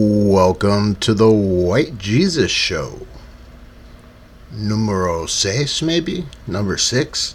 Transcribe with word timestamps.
Welcome 0.00 0.94
to 1.00 1.12
the 1.12 1.28
White 1.28 1.98
Jesus 1.98 2.52
Show. 2.52 3.04
Numero 4.52 5.26
seis, 5.26 5.82
maybe? 5.82 6.26
Number 6.46 6.76
six? 6.76 7.34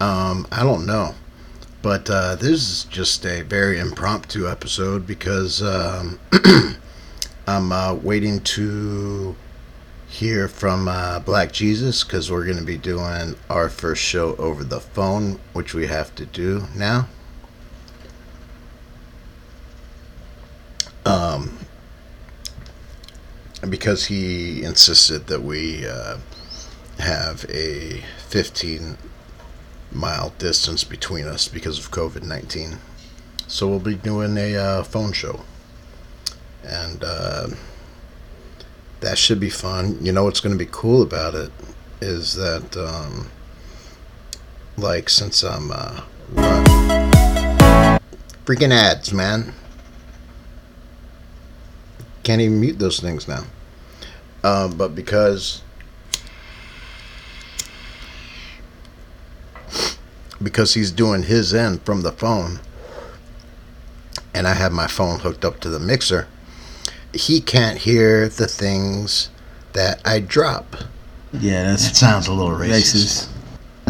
Um, 0.00 0.46
I 0.50 0.62
don't 0.62 0.86
know. 0.86 1.16
But 1.82 2.08
uh, 2.08 2.36
this 2.36 2.62
is 2.62 2.84
just 2.84 3.26
a 3.26 3.42
very 3.42 3.78
impromptu 3.78 4.48
episode 4.48 5.06
because 5.06 5.62
um, 5.62 6.18
I'm 7.46 7.72
uh, 7.72 7.92
waiting 7.92 8.40
to 8.56 9.36
hear 10.08 10.48
from 10.48 10.88
uh, 10.88 11.20
Black 11.20 11.52
Jesus 11.52 12.04
because 12.04 12.30
we're 12.30 12.46
going 12.46 12.56
to 12.56 12.64
be 12.64 12.78
doing 12.78 13.36
our 13.50 13.68
first 13.68 14.02
show 14.02 14.34
over 14.36 14.64
the 14.64 14.80
phone, 14.80 15.38
which 15.52 15.74
we 15.74 15.88
have 15.88 16.14
to 16.14 16.24
do 16.24 16.62
now. 16.74 17.06
Um, 21.08 21.58
because 23.68 24.06
he 24.06 24.62
insisted 24.62 25.26
that 25.28 25.42
we 25.42 25.86
uh, 25.86 26.18
have 26.98 27.46
a 27.48 28.02
15 28.26 28.98
mile 29.90 30.34
distance 30.38 30.84
between 30.84 31.26
us 31.26 31.48
because 31.48 31.78
of 31.78 31.90
COVID 31.90 32.22
19. 32.22 32.78
So 33.46 33.66
we'll 33.66 33.80
be 33.80 33.94
doing 33.94 34.36
a 34.36 34.54
uh, 34.54 34.82
phone 34.82 35.12
show. 35.12 35.44
And 36.62 37.02
uh, 37.02 37.48
that 39.00 39.16
should 39.16 39.40
be 39.40 39.48
fun. 39.48 39.96
You 40.04 40.12
know 40.12 40.24
what's 40.24 40.40
going 40.40 40.56
to 40.56 40.62
be 40.62 40.70
cool 40.70 41.02
about 41.02 41.34
it 41.34 41.50
is 42.02 42.34
that, 42.34 42.76
um, 42.76 43.30
like, 44.76 45.08
since 45.08 45.42
I'm 45.42 45.70
uh, 45.72 46.02
freaking 48.44 48.72
ads, 48.72 49.12
man 49.12 49.54
can't 52.28 52.42
even 52.42 52.60
mute 52.60 52.78
those 52.78 53.00
things 53.00 53.26
now. 53.26 53.42
Um, 54.44 54.76
but 54.76 54.94
because 54.94 55.62
because 60.42 60.74
he's 60.74 60.92
doing 60.92 61.22
his 61.22 61.54
end 61.54 61.80
from 61.86 62.02
the 62.02 62.12
phone, 62.12 62.60
and 64.34 64.46
I 64.46 64.52
have 64.52 64.72
my 64.72 64.86
phone 64.86 65.20
hooked 65.20 65.42
up 65.42 65.58
to 65.60 65.70
the 65.70 65.78
mixer, 65.78 66.28
he 67.14 67.40
can't 67.40 67.78
hear 67.78 68.28
the 68.28 68.46
things 68.46 69.30
that 69.72 70.02
I 70.04 70.20
drop. 70.20 70.76
Yeah, 71.32 71.70
That 71.72 71.78
sounds 71.78 72.26
a 72.26 72.32
little 72.34 72.52
racist. 72.52 72.68
racist. 72.68 73.28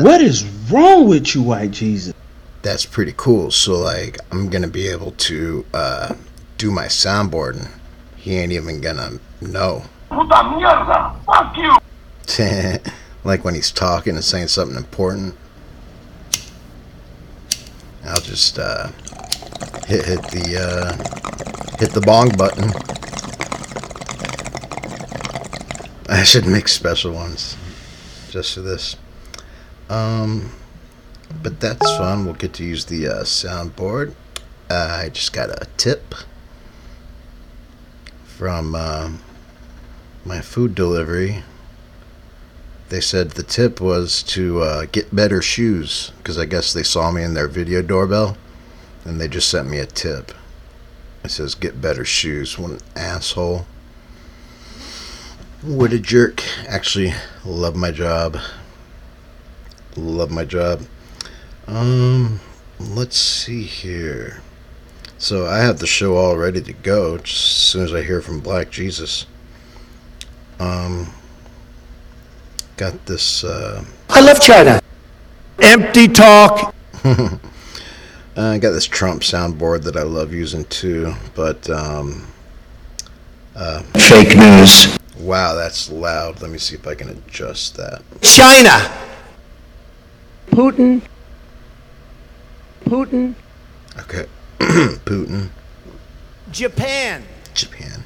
What 0.04 0.20
is 0.20 0.44
wrong 0.70 1.08
with 1.08 1.34
you, 1.34 1.42
white 1.42 1.72
Jesus? 1.72 2.14
That's 2.62 2.86
pretty 2.86 3.14
cool. 3.16 3.50
So 3.50 3.72
like, 3.72 4.16
I'm 4.30 4.48
gonna 4.48 4.68
be 4.68 4.86
able 4.86 5.10
to 5.26 5.66
uh, 5.74 6.14
do 6.56 6.70
my 6.70 6.86
soundboarding. 6.86 7.68
He 8.18 8.36
ain't 8.36 8.52
even 8.52 8.80
gonna 8.80 9.18
know. 9.40 9.84
Puta 10.10 10.34
mierda! 10.34 11.14
Fuck 11.24 11.56
you! 11.56 11.78
like 13.24 13.44
when 13.44 13.54
he's 13.54 13.70
talking 13.70 14.14
and 14.14 14.24
saying 14.24 14.48
something 14.48 14.76
important. 14.76 15.34
I'll 18.04 18.20
just 18.20 18.58
uh, 18.58 18.88
hit 19.86 20.04
hit 20.04 20.22
the 20.30 20.56
uh, 20.58 21.78
hit 21.78 21.90
the 21.90 22.00
bong 22.00 22.30
button. 22.36 22.70
I 26.08 26.24
should 26.24 26.46
make 26.46 26.68
special 26.68 27.12
ones 27.12 27.56
just 28.30 28.54
for 28.54 28.60
this. 28.60 28.96
Um, 29.88 30.52
but 31.42 31.60
that's 31.60 31.96
fun. 31.96 32.24
We'll 32.24 32.34
get 32.34 32.54
to 32.54 32.64
use 32.64 32.86
the 32.86 33.08
uh, 33.08 33.22
soundboard. 33.22 34.14
Uh, 34.70 35.00
I 35.02 35.08
just 35.10 35.32
got 35.32 35.50
a 35.50 35.66
tip 35.76 36.14
from 38.38 38.72
uh, 38.72 39.10
my 40.24 40.40
food 40.40 40.72
delivery. 40.72 41.42
They 42.88 43.00
said 43.00 43.32
the 43.32 43.42
tip 43.42 43.80
was 43.80 44.22
to 44.34 44.62
uh, 44.62 44.86
get 44.92 45.12
better 45.14 45.42
shoes 45.42 46.12
because 46.18 46.38
I 46.38 46.44
guess 46.44 46.72
they 46.72 46.84
saw 46.84 47.10
me 47.10 47.24
in 47.24 47.34
their 47.34 47.48
video 47.48 47.82
doorbell 47.82 48.36
and 49.04 49.20
they 49.20 49.26
just 49.26 49.50
sent 49.50 49.68
me 49.68 49.80
a 49.80 49.86
tip. 49.86 50.30
It 51.24 51.32
says 51.32 51.56
get 51.56 51.80
better 51.80 52.04
shoes. 52.04 52.56
What 52.56 52.70
an 52.70 52.80
asshole. 52.94 53.66
What 55.60 55.92
a 55.92 55.98
jerk. 55.98 56.44
Actually, 56.68 57.14
love 57.44 57.74
my 57.74 57.90
job. 57.90 58.38
Love 59.96 60.30
my 60.30 60.44
job. 60.44 60.82
Um, 61.66 62.38
let's 62.78 63.16
see 63.16 63.64
here. 63.64 64.42
So 65.18 65.46
I 65.46 65.58
have 65.58 65.80
the 65.80 65.86
show 65.86 66.16
all 66.16 66.36
ready 66.36 66.60
to 66.62 66.72
go 66.72 67.18
just 67.18 67.36
as 67.36 67.54
soon 67.54 67.84
as 67.84 67.92
I 67.92 68.02
hear 68.02 68.20
from 68.20 68.40
Black 68.40 68.70
Jesus. 68.70 69.26
Um, 70.60 71.12
got 72.76 73.04
this. 73.06 73.42
Uh, 73.42 73.84
I 74.08 74.20
love 74.20 74.40
China. 74.40 74.80
Empty 75.60 76.08
talk. 76.08 76.74
I 77.04 78.58
got 78.58 78.70
this 78.70 78.86
Trump 78.86 79.22
soundboard 79.22 79.82
that 79.84 79.96
I 79.96 80.02
love 80.02 80.32
using 80.32 80.64
too, 80.66 81.12
but 81.34 81.68
um, 81.68 82.24
Fake 83.96 84.36
news. 84.36 84.96
wow, 85.18 85.54
that's 85.54 85.90
loud. 85.90 86.40
Let 86.40 86.50
me 86.52 86.58
see 86.58 86.76
if 86.76 86.86
I 86.86 86.94
can 86.94 87.08
adjust 87.08 87.76
that. 87.76 88.02
China. 88.22 88.70
Putin. 90.50 91.02
Putin. 92.84 93.34
Okay, 93.98 94.26
Putin, 95.04 95.48
Japan. 96.50 97.24
Japan. 97.54 98.02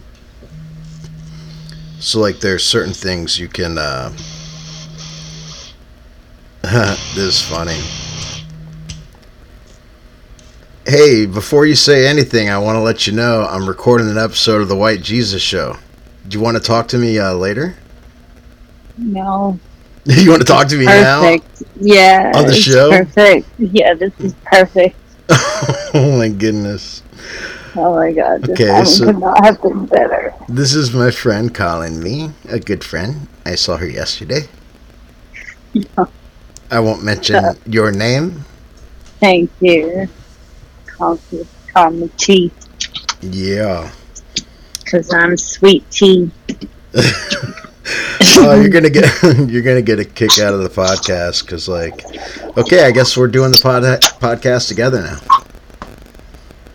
So 1.98 2.20
like, 2.20 2.40
there's 2.40 2.64
certain 2.64 2.92
things 2.92 3.38
you 3.38 3.48
can. 3.48 3.78
Uh, 3.78 4.12
this 7.14 7.16
is 7.16 7.42
funny. 7.42 7.80
Hey, 10.84 11.26
before 11.26 11.64
you 11.64 11.76
say 11.76 12.08
anything, 12.08 12.50
I 12.50 12.58
want 12.58 12.76
to 12.76 12.80
let 12.80 13.06
you 13.06 13.12
know 13.12 13.46
I'm 13.48 13.68
recording 13.68 14.10
an 14.10 14.18
episode 14.18 14.60
of 14.60 14.68
the 14.68 14.76
White 14.76 15.00
Jesus 15.00 15.40
Show. 15.40 15.76
Do 16.26 16.36
you 16.36 16.42
want 16.42 16.56
to 16.56 16.62
talk 16.62 16.88
to 16.88 16.98
me 16.98 17.18
uh, 17.18 17.34
later? 17.34 17.76
No. 18.98 19.58
you 20.04 20.30
want 20.30 20.42
to 20.42 20.46
talk 20.46 20.66
to 20.68 20.76
me 20.76 20.86
Perfect. 20.86 21.62
Yeah. 21.80 22.32
On 22.34 22.46
the 22.46 22.54
show? 22.54 22.90
Perfect. 22.90 23.48
Yeah, 23.58 23.94
this 23.94 24.12
is 24.18 24.34
perfect. 24.44 24.96
oh 25.94 26.14
my 26.18 26.28
goodness. 26.28 27.02
Oh 27.76 27.94
my 27.94 28.12
god. 28.12 28.42
This 28.42 28.50
Okay, 28.60 28.84
so- 28.84 29.06
could 29.06 29.18
not 29.18 29.44
have 29.44 29.60
been 29.62 29.86
better. 29.86 30.34
This 30.48 30.74
is 30.74 30.92
my 30.92 31.10
friend 31.10 31.54
calling 31.54 32.02
me, 32.02 32.32
a 32.48 32.58
good 32.60 32.84
friend. 32.84 33.28
I 33.46 33.54
saw 33.54 33.76
her 33.78 33.86
yesterday. 33.86 34.48
I 36.70 36.80
won't 36.80 37.02
mention 37.02 37.42
your 37.66 37.90
name. 37.92 38.44
Thank 39.20 39.50
you. 39.60 40.08
Call 40.86 41.18
me, 41.30 41.46
call 41.72 41.90
me 41.90 42.10
Tea, 42.16 42.50
Yeah. 43.22 43.90
because 44.82 45.12
I'm 45.14 45.36
sweet 45.36 45.88
tea. 45.90 46.30
Oh, 47.84 48.58
you're 48.60 48.70
gonna 48.70 48.90
get 48.90 49.04
you're 49.48 49.62
gonna 49.62 49.82
get 49.82 49.98
a 49.98 50.04
kick 50.04 50.38
out 50.38 50.54
of 50.54 50.62
the 50.62 50.68
podcast 50.68 51.44
because, 51.44 51.68
like, 51.68 52.04
okay, 52.56 52.84
I 52.84 52.90
guess 52.90 53.16
we're 53.16 53.28
doing 53.28 53.52
the 53.52 53.58
pod- 53.58 53.82
podcast 54.20 54.68
together 54.68 55.02
now. 55.02 55.18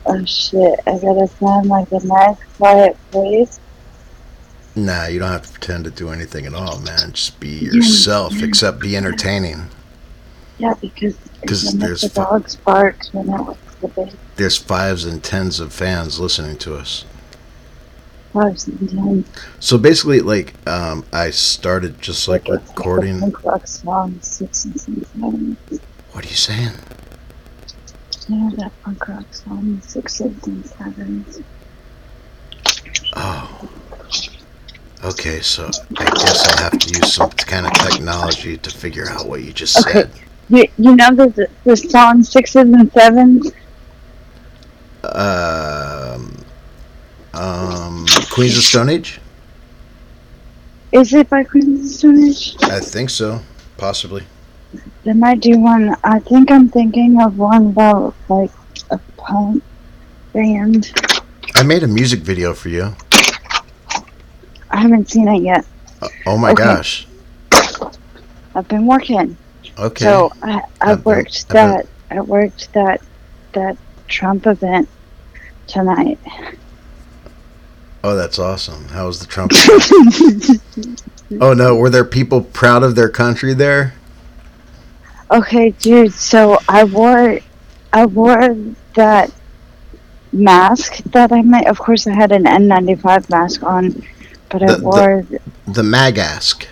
Oh 0.05 0.25
shit, 0.25 0.79
I 0.85 0.97
gotta 0.99 1.27
sound 1.39 1.67
like 1.67 1.91
a 1.91 1.99
nice, 2.05 2.37
quiet 2.57 2.97
place. 3.11 3.59
Nah, 4.75 5.07
you 5.07 5.19
don't 5.19 5.31
have 5.31 5.45
to 5.47 5.51
pretend 5.51 5.85
to 5.85 5.91
do 5.91 6.09
anything 6.09 6.45
at 6.45 6.53
all, 6.53 6.79
man. 6.79 7.11
Just 7.13 7.39
be 7.39 7.49
yourself, 7.49 8.41
except 8.43 8.79
be 8.79 8.95
entertaining. 8.95 9.69
Yeah, 10.59 10.75
because 10.81 11.15
if 11.43 11.79
there's 11.79 12.01
the 12.01 12.09
dogs 12.09 12.55
bark 12.57 12.97
when 13.11 13.29
I 13.29 13.55
the 13.81 14.13
There's 14.35 14.57
fives 14.57 15.05
and 15.05 15.23
tens 15.23 15.59
of 15.59 15.73
fans 15.73 16.19
listening 16.19 16.57
to 16.59 16.75
us. 16.75 17.05
Fives 18.33 18.67
and. 18.67 19.25
So 19.59 19.77
basically, 19.77 20.19
like, 20.19 20.53
um, 20.67 21.05
I 21.13 21.31
started 21.31 22.01
just 22.01 22.27
like 22.27 22.47
like 22.47 22.61
recording. 22.67 23.19
punk 23.19 23.43
rock 23.43 23.67
song, 23.67 24.19
sixes 24.21 24.87
and 24.87 25.05
sevens. 25.07 25.57
What 26.11 26.25
are 26.25 26.29
you 26.29 26.35
saying? 26.35 26.71
You 28.27 28.35
know 28.37 28.55
that 28.57 28.71
punk 28.83 29.07
rock 29.07 29.33
song, 29.33 29.81
sixes 29.81 30.43
and 30.45 30.65
sevens. 30.65 31.41
Oh. 33.15 33.69
Okay, 35.03 35.41
so 35.41 35.69
I 35.97 36.05
guess 36.05 36.47
I'll 36.47 36.63
have 36.71 36.79
to 36.79 36.89
use 36.89 37.13
some 37.13 37.29
kind 37.29 37.67
of 37.67 37.73
technology 37.73 38.57
to 38.57 38.69
figure 38.71 39.07
out 39.09 39.27
what 39.27 39.43
you 39.43 39.53
just 39.53 39.77
Okay. 39.77 39.91
said. 39.93 40.11
You, 40.49 40.67
you 40.77 40.95
know 40.95 41.13
the, 41.13 41.47
the 41.65 41.77
song 41.77 42.23
sixes 42.23 42.55
and 42.55 42.91
sevens? 42.91 43.51
Um, 45.03 46.43
um, 47.37 48.05
Queens 48.31 48.57
of 48.57 48.63
Stone 48.63 48.89
Age? 48.89 49.19
Is 50.91 51.13
it 51.13 51.29
by 51.29 51.43
Queens 51.43 51.85
of 51.85 51.97
Stone 51.99 52.23
Age? 52.23 52.55
I 52.63 52.79
think 52.79 53.09
so, 53.09 53.41
possibly. 53.77 54.23
They 55.03 55.13
might 55.13 55.39
do 55.39 55.57
one. 55.59 55.95
I 56.03 56.19
think 56.19 56.51
I'm 56.51 56.69
thinking 56.69 57.21
of 57.21 57.37
one 57.37 57.67
about 57.67 58.15
like 58.29 58.51
a 58.91 58.97
punk 59.17 59.63
band. 60.33 60.91
I 61.55 61.63
made 61.63 61.83
a 61.83 61.87
music 61.87 62.19
video 62.21 62.53
for 62.53 62.69
you. 62.69 62.93
I 64.69 64.81
haven't 64.81 65.09
seen 65.09 65.27
it 65.27 65.41
yet. 65.41 65.65
Uh, 66.01 66.09
oh 66.25 66.37
my 66.37 66.51
Okay. 66.51 66.63
gosh. 66.63 67.07
I've 68.53 68.67
been 68.67 68.85
working. 68.85 69.37
Okay. 69.79 70.03
So 70.05 70.31
I, 70.43 70.51
I 70.81 70.91
I've 70.91 71.03
been- 71.03 71.13
worked 71.13 71.47
been- 71.47 71.55
that 71.55 71.87
I 72.11 72.21
worked 72.21 72.73
that 72.73 73.01
that 73.53 73.77
Trump 74.07 74.45
event 74.47 74.89
tonight. 75.67 76.19
Oh, 78.07 78.15
that's 78.15 78.39
awesome. 78.39 78.87
How 78.89 79.07
was 79.07 79.19
the 79.19 79.25
Trump? 79.27 79.51
oh 81.41 81.53
no, 81.53 81.75
were 81.75 81.89
there 81.89 82.05
people 82.05 82.41
proud 82.41 82.83
of 82.83 82.95
their 82.95 83.09
country 83.09 83.53
there? 83.53 83.93
okay, 85.29 85.71
dude. 85.71 86.13
So 86.13 86.57
I 86.69 86.83
wore 86.85 87.39
I 87.93 88.05
wore 88.05 88.55
that 88.95 89.31
mask 90.31 90.97
that 91.11 91.31
I 91.31 91.41
made. 91.41 91.67
Of 91.67 91.79
course, 91.79 92.07
I 92.07 92.13
had 92.13 92.31
an 92.31 92.43
N95 92.45 93.29
mask 93.29 93.63
on, 93.63 94.03
but 94.49 94.63
I 94.63 94.67
The- 94.67 94.77
the- 94.77 94.83
wore 94.83 95.25
The 95.67 95.81
Magask. 95.83 96.65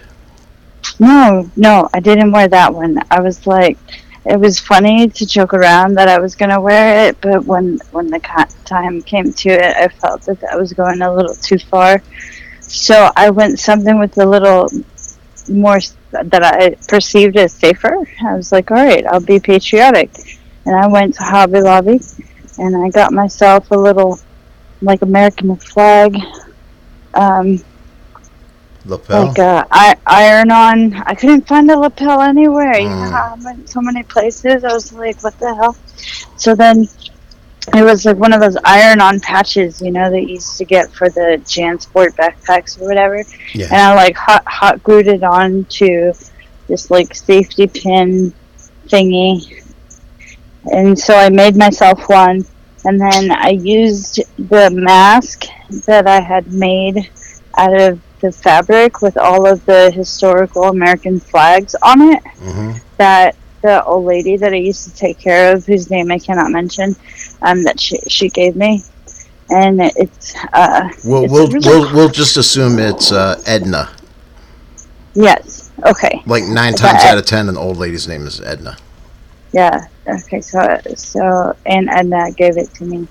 No, 1.00 1.50
no, 1.58 1.90
I 1.94 2.00
didn't 2.00 2.32
wear 2.32 2.48
that 2.48 2.74
one. 2.74 3.02
I 3.12 3.20
was 3.20 3.46
like, 3.48 3.78
it 4.26 4.40
was 4.40 4.60
funny 4.60 5.08
to 5.08 5.26
joke 5.26 5.54
around 5.54 5.96
that 5.96 6.08
I 6.08 6.20
was 6.20 6.36
gonna 6.36 6.60
wear 6.60 7.08
it, 7.08 7.22
but 7.22 7.46
when 7.46 7.80
when 7.92 8.08
the 8.08 8.20
time 8.66 9.02
came 9.04 9.32
to 9.34 9.50
it, 9.50 9.78
I 9.78 9.88
felt 9.88 10.24
that 10.24 10.44
I 10.52 10.56
was 10.56 10.74
going 10.74 11.02
a 11.02 11.14
little 11.14 11.36
too 11.36 11.60
far. 11.60 12.02
So 12.62 13.12
I 13.16 13.30
went 13.30 13.60
something 13.60 14.00
with 14.00 14.18
a 14.18 14.26
little 14.26 14.68
more 15.48 15.78
that 16.12 16.44
I 16.44 16.76
perceived 16.88 17.38
as 17.38 17.54
safer. 17.54 17.98
I 18.26 18.36
was 18.36 18.52
like, 18.52 18.72
all 18.72 18.78
right, 18.78 19.06
I'll 19.06 19.20
be 19.20 19.40
patriotic, 19.40 20.12
and 20.66 20.76
I 20.76 20.88
went 20.88 21.14
to 21.16 21.24
Hobby 21.24 21.62
Lobby, 21.62 22.00
and 22.58 22.76
I 22.76 22.90
got 22.90 23.14
myself 23.14 23.70
a 23.70 23.78
little 23.78 24.20
like 24.82 25.04
American 25.04 25.56
flag. 25.56 26.18
Um, 27.14 27.64
Lapel. 28.86 29.28
like 29.28 29.40
uh, 29.40 29.66
I 29.72 29.96
iron 30.06 30.52
on. 30.52 30.94
I 30.94 31.16
couldn't 31.16 31.48
find 31.48 31.70
a 31.72 31.78
lapel 31.78 32.22
anywhere. 32.22 32.78
You 32.78 32.90
know, 32.90 32.96
Mm. 32.96 33.14
I 33.14 33.44
went 33.44 33.70
so 33.70 33.82
many 33.82 34.04
places. 34.04 34.64
I 34.64 34.74
was 34.74 34.94
like, 34.94 35.24
what 35.24 35.38
the 35.40 35.54
hell? 35.56 35.76
So 36.38 36.54
then 36.56 36.88
it 37.74 37.82
was 37.84 38.06
like 38.06 38.18
one 38.18 38.32
of 38.32 38.42
those 38.42 38.58
iron 38.64 39.02
on 39.02 39.20
patches, 39.20 39.82
you 39.82 39.92
know, 39.92 40.12
that 40.12 40.22
you 40.22 40.36
used 40.36 40.58
to 40.60 40.66
get 40.66 40.92
for 40.92 41.10
the 41.10 41.42
JanSport 41.46 42.10
backpacks 42.16 42.80
or 42.80 42.86
whatever. 42.88 43.24
Yeah. 43.54 43.66
And 43.68 43.76
I 43.82 43.96
like 43.96 44.16
hot 44.16 44.44
hot 44.46 44.84
glued 44.84 45.08
it 45.08 45.24
on 45.24 45.66
to 45.66 46.14
this 46.68 46.92
like 46.92 47.16
safety 47.16 47.66
pin 47.68 48.34
thingy. 48.88 49.64
And 50.72 50.98
so 50.98 51.16
I 51.16 51.30
made 51.30 51.56
myself 51.56 52.08
one. 52.10 52.46
And 52.84 53.02
then 53.02 53.32
I 53.32 53.50
used 53.50 54.20
the 54.38 54.70
mask 54.70 55.46
that 55.88 56.06
I 56.08 56.20
had 56.22 56.52
made 56.54 57.10
out 57.58 57.74
of 57.82 58.00
the 58.22 58.32
fabric 58.32 59.02
with 59.02 59.18
all 59.18 59.46
of 59.48 59.66
the 59.66 59.92
historical 59.92 60.64
American 60.66 61.20
flags 61.20 61.76
on 61.84 62.02
it 62.02 62.24
hmm 62.40 62.72
that 62.98 63.36
the 63.62 63.84
old 63.84 64.06
lady 64.06 64.38
that 64.38 64.54
I 64.54 64.58
used 64.58 64.84
to 64.90 64.96
take 64.96 65.18
care 65.18 65.54
of, 65.54 65.66
whose 65.66 65.90
name 65.90 66.12
I 66.12 66.20
cannot 66.20 66.52
mention, 66.52 66.96
um, 67.42 67.64
that 67.64 67.80
she 67.80 67.98
she 68.08 68.30
gave 68.30 68.56
me, 68.56 68.84
and 69.50 69.82
it's 69.82 70.36
uh 70.54 70.88
We'll 71.04 71.24
It's 71.24 71.34
we'll, 71.34 71.48
really- 71.48 71.68
we'll 71.68 71.94
we'll 71.96 72.10
just 72.10 72.38
assume 72.38 72.78
it's 72.80 73.12
uh, 73.12 73.42
Edna. 73.48 73.90
yes. 75.14 75.72
Okay. 75.86 76.22
Like 76.26 76.44
nine 76.46 76.74
But- 76.74 76.80
times 76.80 77.04
out 77.04 77.18
of 77.18 77.26
ten, 77.26 77.50
an 77.50 77.58
old 77.58 77.78
lady's 77.78 78.08
name 78.08 78.26
is 78.28 78.40
Edna. 78.42 78.78
yeah. 79.52 79.88
Okay. 80.08 80.42
So 80.42 80.80
so 80.96 81.56
and 81.66 81.90
Edna 81.90 82.32
gave 82.32 82.58
it 82.58 82.74
to 82.76 82.86
me, 82.86 83.08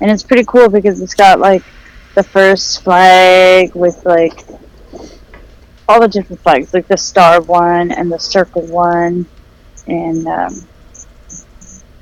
and 0.00 0.10
it's 0.10 0.22
pretty 0.22 0.44
cool 0.46 0.68
because 0.68 1.00
it's 1.00 1.14
got 1.14 1.38
like 1.38 1.62
the 2.14 2.22
first 2.22 2.82
flag 2.82 3.74
with 3.74 4.04
like 4.04 4.44
all 5.88 6.00
the 6.00 6.08
different 6.08 6.40
flags, 6.42 6.74
like 6.74 6.88
the 6.88 6.96
star 6.96 7.40
one 7.40 7.90
and 7.90 8.12
the 8.12 8.18
circle 8.18 8.62
one, 8.62 9.26
and 9.86 10.26
um, 10.26 10.66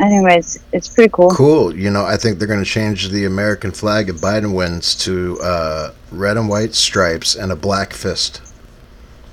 anyways, 0.00 0.58
it's 0.72 0.88
pretty 0.88 1.10
cool. 1.12 1.30
Cool. 1.30 1.74
You 1.74 1.90
know, 1.90 2.04
I 2.04 2.16
think 2.16 2.38
they're 2.38 2.48
going 2.48 2.62
to 2.62 2.70
change 2.70 3.10
the 3.10 3.24
American 3.24 3.72
flag 3.72 4.08
if 4.08 4.16
Biden 4.16 4.54
wins 4.54 4.94
to 4.96 5.38
uh, 5.40 5.92
red 6.10 6.36
and 6.36 6.48
white 6.48 6.74
stripes 6.74 7.34
and 7.34 7.52
a 7.52 7.56
black 7.56 7.92
fist. 7.92 8.42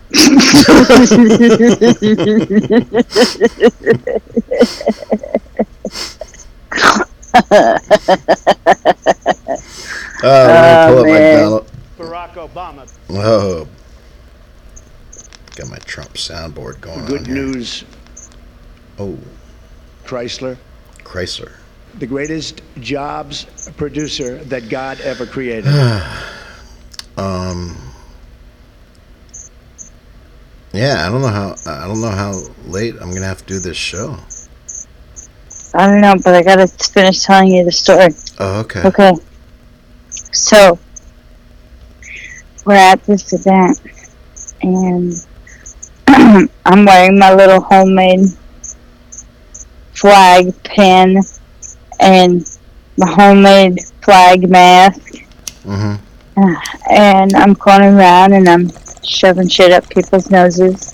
Uh, 10.23 10.27
let 10.47 10.89
me 10.89 10.93
pull 10.93 11.01
up 11.01 11.07
my 11.07 11.19
man. 11.19 11.35
ballot. 11.35 11.63
Barack 11.97 12.33
Obama. 12.33 12.91
Oh, 13.09 13.67
got 15.55 15.69
my 15.69 15.77
Trump 15.79 16.13
soundboard 16.13 16.81
going 16.81 16.99
on 17.01 17.05
Good 17.07 17.27
news, 17.27 17.83
Oh, 18.99 19.17
Chrysler. 20.05 20.57
Chrysler. 21.03 21.51
The 21.99 22.07
greatest 22.07 22.61
jobs 22.79 23.45
producer 23.77 24.37
that 24.45 24.69
God 24.69 24.99
ever 25.01 25.25
created. 25.25 25.73
Um. 27.17 27.75
Yeah, 30.71 31.07
I 31.07 31.09
don't 31.09 31.21
know 31.21 31.29
how. 31.29 31.55
I 31.65 31.87
don't 31.87 31.99
know 31.99 32.11
how 32.11 32.39
late 32.67 32.93
I'm 33.01 33.11
gonna 33.11 33.25
have 33.25 33.39
to 33.39 33.45
do 33.45 33.57
this 33.57 33.75
show. 33.75 34.15
I 35.73 35.87
don't 35.87 36.01
know, 36.01 36.13
but 36.23 36.35
I 36.35 36.43
gotta 36.43 36.67
finish 36.67 37.23
telling 37.23 37.47
you 37.51 37.65
the 37.65 37.71
story. 37.71 38.09
Oh, 38.37 38.59
okay. 38.59 38.83
Okay. 38.87 39.11
So, 40.31 40.79
we're 42.65 42.75
at 42.75 43.03
this 43.05 43.33
event, 43.33 43.79
and 44.61 45.13
I'm 46.65 46.85
wearing 46.85 47.17
my 47.17 47.33
little 47.33 47.61
homemade 47.61 48.27
flag 49.93 50.53
pin 50.63 51.21
and 51.99 52.45
my 52.97 53.09
homemade 53.09 53.79
flag 54.03 54.49
mask, 54.49 55.27
Mm-hmm. 55.67 56.53
and 56.89 57.33
I'm 57.35 57.53
going 57.53 57.81
around 57.95 58.33
and 58.33 58.47
I'm 58.47 58.71
shoving 59.03 59.49
shit 59.49 59.71
up 59.71 59.89
people's 59.89 60.31
noses. 60.31 60.93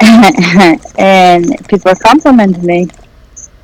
and 0.98 1.66
people 1.68 1.92
are 1.92 1.96
complimenting 1.96 2.66
me. 2.66 2.88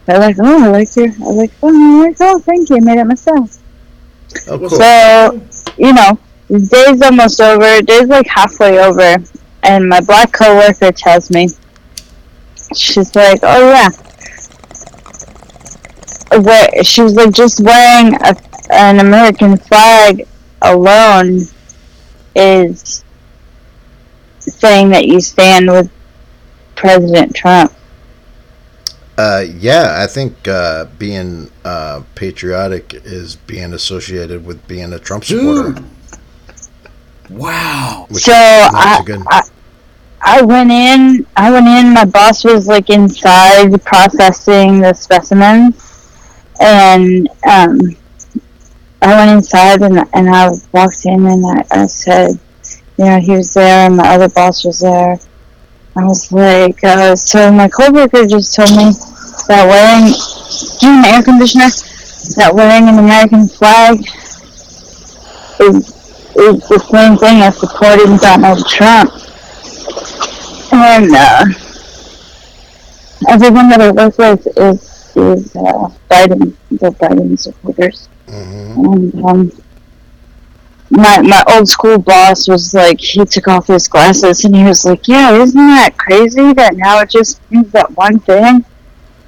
They're 0.06 0.18
like, 0.18 0.36
"Oh, 0.38 0.64
I 0.64 0.68
like 0.68 0.96
your, 0.96 1.08
I 1.08 1.30
like, 1.32 1.52
oh, 1.62 1.68
I'm 1.68 2.00
like, 2.00 2.16
oh, 2.20 2.38
thank 2.38 2.70
you, 2.70 2.76
I 2.76 2.80
made 2.80 2.98
it 2.98 3.04
myself." 3.04 3.58
Oh, 4.48 4.58
cool. 4.58 4.68
So, 4.70 5.40
you 5.78 5.92
know, 5.92 6.18
day's 6.48 7.02
almost 7.02 7.40
over. 7.40 7.80
Day's 7.82 8.08
like 8.08 8.26
halfway 8.26 8.78
over, 8.78 9.16
and 9.62 9.88
my 9.88 10.00
black 10.00 10.32
coworker 10.32 10.92
tells 10.92 11.30
me, 11.30 11.48
she's 12.74 13.14
like, 13.14 13.40
"Oh 13.42 13.70
yeah." 13.70 13.88
Where 16.40 16.84
she 16.84 17.02
was 17.02 17.14
like 17.14 17.32
just 17.32 17.60
wearing 17.60 18.14
a, 18.16 18.36
an 18.70 19.00
American 19.00 19.56
flag 19.56 20.26
alone 20.60 21.40
is 22.34 23.04
saying 24.40 24.90
that 24.90 25.06
you 25.06 25.20
stand 25.20 25.70
with 25.70 25.90
President 26.76 27.34
Trump. 27.34 27.72
Uh, 29.18 29.44
yeah, 29.58 29.96
I 29.98 30.06
think 30.06 30.46
uh, 30.46 30.84
being 30.96 31.50
uh, 31.64 32.02
patriotic 32.14 32.94
is 32.94 33.34
being 33.34 33.72
associated 33.72 34.46
with 34.46 34.66
being 34.68 34.92
a 34.92 34.98
Trump 35.00 35.24
supporter. 35.24 35.82
Wow. 37.28 38.06
Which 38.10 38.22
so 38.22 38.32
I, 38.32 39.02
good. 39.04 39.20
I 39.28 39.42
I 40.20 40.42
went 40.42 40.70
in. 40.70 41.26
I 41.36 41.50
went 41.50 41.66
in. 41.66 41.94
My 41.94 42.04
boss 42.04 42.44
was 42.44 42.68
like 42.68 42.90
inside 42.90 43.84
processing 43.84 44.80
the 44.80 44.94
specimens, 44.94 46.12
and 46.60 47.28
um, 47.44 47.96
I 49.02 49.16
went 49.16 49.30
inside 49.32 49.82
and 49.82 49.98
and 50.12 50.30
I 50.30 50.50
walked 50.70 51.04
in 51.06 51.26
and 51.26 51.44
I, 51.44 51.64
I 51.72 51.86
said, 51.86 52.38
you 52.96 53.04
know, 53.04 53.18
he 53.18 53.32
was 53.32 53.52
there 53.52 53.86
and 53.86 53.96
my 53.96 54.14
other 54.14 54.28
boss 54.28 54.64
was 54.64 54.78
there. 54.78 55.18
I 55.98 56.04
was 56.04 56.30
like, 56.30 56.82
uh, 56.84 57.16
so 57.16 57.50
my 57.50 57.68
coworker 57.68 58.24
just 58.26 58.54
told 58.54 58.70
me 58.70 58.92
that 59.48 59.66
wearing 59.66 60.06
in 60.86 61.02
the 61.02 61.08
air 61.08 61.22
conditioner, 61.24 61.70
that 62.36 62.54
wearing 62.54 62.88
an 62.88 62.98
American 62.98 63.48
flag 63.48 63.98
is 65.60 65.98
is 66.38 66.68
the 66.68 66.78
same 66.78 67.16
thing 67.16 67.42
as 67.42 67.58
supporting 67.58 68.16
Donald 68.18 68.64
Trump. 68.68 69.10
And 70.72 71.10
uh, 71.12 71.44
everyone 73.28 73.68
that 73.70 73.80
I 73.80 73.90
work 73.90 74.16
with 74.18 74.46
is 74.56 75.16
is 75.16 75.56
uh, 75.56 75.88
Biden, 76.08 76.54
the 76.70 76.90
Biden 76.92 77.36
supporters. 77.36 78.08
And 78.28 79.24
um, 79.24 79.50
my 80.90 81.20
my 81.20 81.42
old 81.52 81.68
school 81.68 81.98
boss 81.98 82.48
was 82.48 82.72
like, 82.74 83.00
he 83.00 83.24
took 83.24 83.48
off 83.48 83.66
his 83.66 83.88
glasses 83.88 84.44
and 84.44 84.54
he 84.56 84.64
was 84.64 84.84
like, 84.84 85.06
"Yeah, 85.08 85.32
isn't 85.34 85.56
that 85.56 85.96
crazy 85.98 86.52
that 86.54 86.76
now 86.76 87.00
it 87.00 87.10
just 87.10 87.40
means 87.50 87.70
that 87.72 87.90
one 87.96 88.18
thing?" 88.20 88.64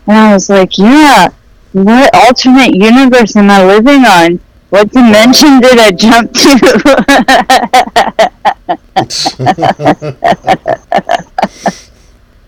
And 0.07 0.17
I 0.17 0.33
was 0.35 0.49
like, 0.49 0.79
"Yeah, 0.79 1.29
what 1.73 2.15
alternate 2.15 2.75
universe 2.75 3.37
am 3.37 3.51
I 3.51 3.65
living 3.65 4.05
on? 4.05 4.41
What 4.71 4.91
dimension 4.91 5.61
did 5.61 5.79
I 5.79 5.91
jump 5.91 6.33
to?" 6.33 6.57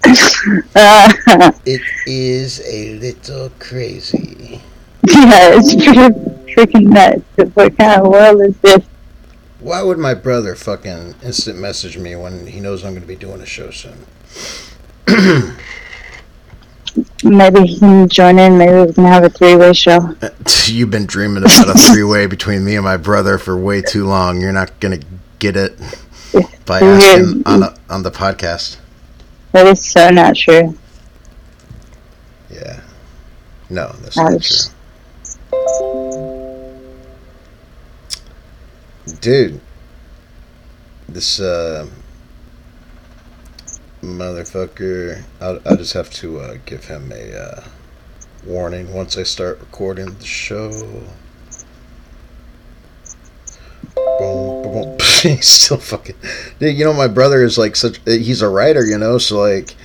It 1.64 1.82
is 2.06 2.60
a 2.66 2.98
little 2.98 3.50
crazy. 3.58 4.60
yeah, 5.08 5.54
it's 5.54 5.74
pretty 5.74 6.14
freaking 6.54 6.88
nuts. 6.88 7.22
What 7.54 7.76
kind 7.78 8.00
of 8.00 8.08
world 8.08 8.40
is 8.42 8.56
this? 8.58 8.84
Why 9.62 9.80
would 9.80 9.98
my 9.98 10.14
brother 10.14 10.56
fucking 10.56 11.14
instant 11.22 11.56
message 11.56 11.96
me 11.96 12.16
when 12.16 12.48
he 12.48 12.58
knows 12.58 12.84
I'm 12.84 12.94
going 12.94 13.02
to 13.02 13.06
be 13.06 13.14
doing 13.14 13.40
a 13.40 13.46
show 13.46 13.70
soon? 13.70 14.06
Maybe 17.22 17.66
he 17.66 17.78
can 17.78 18.08
join 18.08 18.40
in. 18.40 18.58
Maybe 18.58 18.88
we 18.88 18.92
can 18.92 19.04
have 19.04 19.22
a 19.22 19.30
three-way 19.30 19.72
show. 19.72 20.16
You've 20.66 20.90
been 20.90 21.06
dreaming 21.06 21.44
about 21.44 21.68
a 21.68 21.78
three 21.78 22.02
way 22.02 22.26
between 22.26 22.64
me 22.64 22.74
and 22.74 22.82
my 22.82 22.96
brother 22.96 23.38
for 23.38 23.56
way 23.56 23.82
too 23.82 24.04
long. 24.04 24.40
You're 24.40 24.52
not 24.52 24.80
going 24.80 25.00
to 25.00 25.06
get 25.38 25.56
it 25.56 25.78
by 26.66 26.80
asking 26.82 27.44
on, 27.46 27.62
a, 27.62 27.78
on 27.88 28.02
the 28.02 28.10
podcast. 28.10 28.78
That 29.52 29.68
is 29.68 29.84
so 29.84 30.10
not 30.10 30.34
true. 30.34 30.76
Yeah. 32.50 32.80
No, 33.70 33.92
that's 34.02 34.16
not 34.16 34.32
Ouch. 34.32 34.66
true. 35.50 36.00
Dude. 39.20 39.60
This, 41.08 41.40
uh. 41.40 41.88
Motherfucker. 44.02 45.22
I'll, 45.40 45.60
I'll 45.64 45.76
just 45.76 45.92
have 45.92 46.10
to 46.10 46.40
uh, 46.40 46.56
give 46.66 46.86
him 46.86 47.12
a 47.12 47.36
uh, 47.36 47.64
warning 48.44 48.92
once 48.92 49.16
I 49.16 49.22
start 49.22 49.60
recording 49.60 50.14
the 50.14 50.24
show. 50.24 50.70
Boom, 53.94 54.62
boom, 54.62 54.72
boom. 54.72 54.98
He's 55.22 55.46
still 55.46 55.76
fucking. 55.76 56.16
Dude, 56.58 56.76
you 56.76 56.84
know, 56.84 56.92
my 56.92 57.06
brother 57.06 57.44
is 57.44 57.58
like 57.58 57.76
such. 57.76 58.00
He's 58.04 58.42
a 58.42 58.48
writer, 58.48 58.84
you 58.84 58.98
know, 58.98 59.18
so 59.18 59.40
like. 59.40 59.76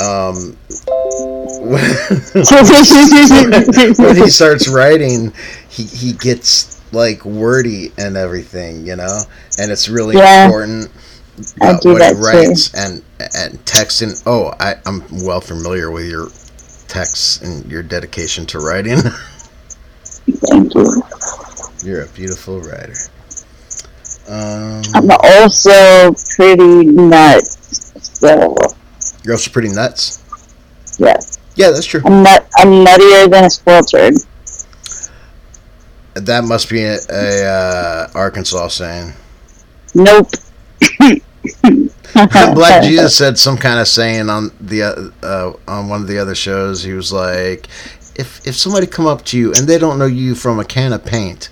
Um. 0.00 0.56
when 1.60 1.84
he 4.16 4.30
starts 4.30 4.66
writing, 4.66 5.32
he, 5.68 5.84
he 5.84 6.14
gets 6.14 6.79
like 6.92 7.24
wordy 7.24 7.92
and 7.98 8.16
everything, 8.16 8.86
you 8.86 8.96
know, 8.96 9.20
and 9.58 9.70
it's 9.70 9.88
really 9.88 10.16
Yeah. 10.16 10.44
important 10.46 10.90
uh, 11.60 11.78
what 11.82 11.98
that 11.98 12.08
he 12.10 12.14
too. 12.14 12.26
writes 12.26 12.74
and 12.74 13.02
and 13.18 13.64
texting. 13.64 14.20
Oh, 14.26 14.52
I, 14.60 14.76
I'm 14.86 15.02
well 15.24 15.40
familiar 15.40 15.90
with 15.90 16.06
your 16.06 16.28
texts 16.88 17.40
and 17.40 17.70
your 17.70 17.82
dedication 17.82 18.46
to 18.46 18.58
writing. 18.58 18.98
Thank 20.30 20.74
you. 20.74 21.02
You're 21.84 22.02
a 22.04 22.08
beautiful 22.08 22.60
writer. 22.60 22.94
Um, 24.28 24.82
I'm 24.94 25.10
also 25.10 26.12
pretty 26.36 26.84
nuts. 26.86 27.92
So 28.20 28.54
you're 29.24 29.34
also 29.34 29.50
pretty 29.50 29.70
nuts. 29.70 30.22
yes, 30.98 31.38
Yeah, 31.56 31.70
that's 31.70 31.86
true. 31.86 32.02
I'm 32.04 32.22
nut. 32.22 32.46
I'm 32.58 32.84
nuttier 32.84 33.30
than 33.30 33.44
a 33.44 33.50
squirrel 33.50 33.82
turd. 33.82 34.14
That 36.14 36.44
must 36.44 36.68
be 36.68 36.82
a, 36.82 36.98
a 37.08 37.44
uh, 37.44 38.10
Arkansas 38.14 38.68
saying. 38.68 39.12
Nope. 39.94 40.28
Black 42.12 42.82
Jesus 42.82 43.16
said 43.16 43.38
some 43.38 43.56
kind 43.56 43.78
of 43.78 43.88
saying 43.88 44.28
on 44.28 44.50
the 44.60 44.82
uh, 44.82 45.10
uh, 45.24 45.52
on 45.68 45.88
one 45.88 46.02
of 46.02 46.08
the 46.08 46.18
other 46.18 46.34
shows. 46.34 46.82
He 46.82 46.92
was 46.92 47.12
like, 47.12 47.68
"If 48.16 48.46
if 48.46 48.56
somebody 48.56 48.86
come 48.86 49.06
up 49.06 49.24
to 49.26 49.38
you 49.38 49.52
and 49.54 49.66
they 49.68 49.78
don't 49.78 49.98
know 49.98 50.06
you 50.06 50.34
from 50.34 50.58
a 50.58 50.64
can 50.64 50.92
of 50.92 51.04
paint, 51.04 51.48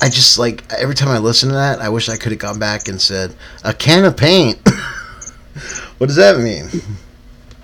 I 0.00 0.08
just 0.08 0.38
like 0.38 0.64
every 0.72 0.94
time 0.94 1.08
I 1.08 1.18
listen 1.18 1.50
to 1.50 1.54
that, 1.54 1.80
I 1.80 1.88
wish 1.88 2.08
I 2.08 2.16
could 2.16 2.32
have 2.32 2.38
gone 2.38 2.58
back 2.58 2.88
and 2.88 3.00
said 3.00 3.34
a 3.64 3.74
can 3.74 4.04
of 4.04 4.16
paint. 4.16 4.58
what 5.98 6.06
does 6.06 6.16
that 6.16 6.38
mean? 6.38 6.68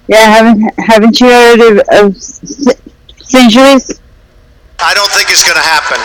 Yeah, 0.09 0.19
haven't 0.19 0.79
haven't 0.79 1.21
you 1.21 1.29
heard 1.29 1.61
of, 1.61 2.07
of 2.07 2.17
centuries? 2.17 4.01
I 4.79 4.95
don't 4.95 5.11
think 5.13 5.31
it's 5.31 5.45
going 5.45 5.57
to 5.57 5.63
happen. 5.63 6.01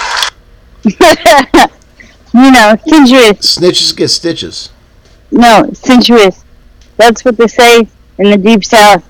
you 2.34 2.52
know, 2.52 2.76
centuries. 2.88 3.40
Snitches 3.58 3.96
get 3.96 4.08
stitches. 4.10 4.70
No, 5.32 5.70
centuries. 5.74 6.44
That's 6.98 7.24
what 7.26 7.38
they 7.38 7.48
say 7.48 7.88
in 8.18 8.32
the 8.32 8.38
deep 8.38 8.64
south. 8.64 9.08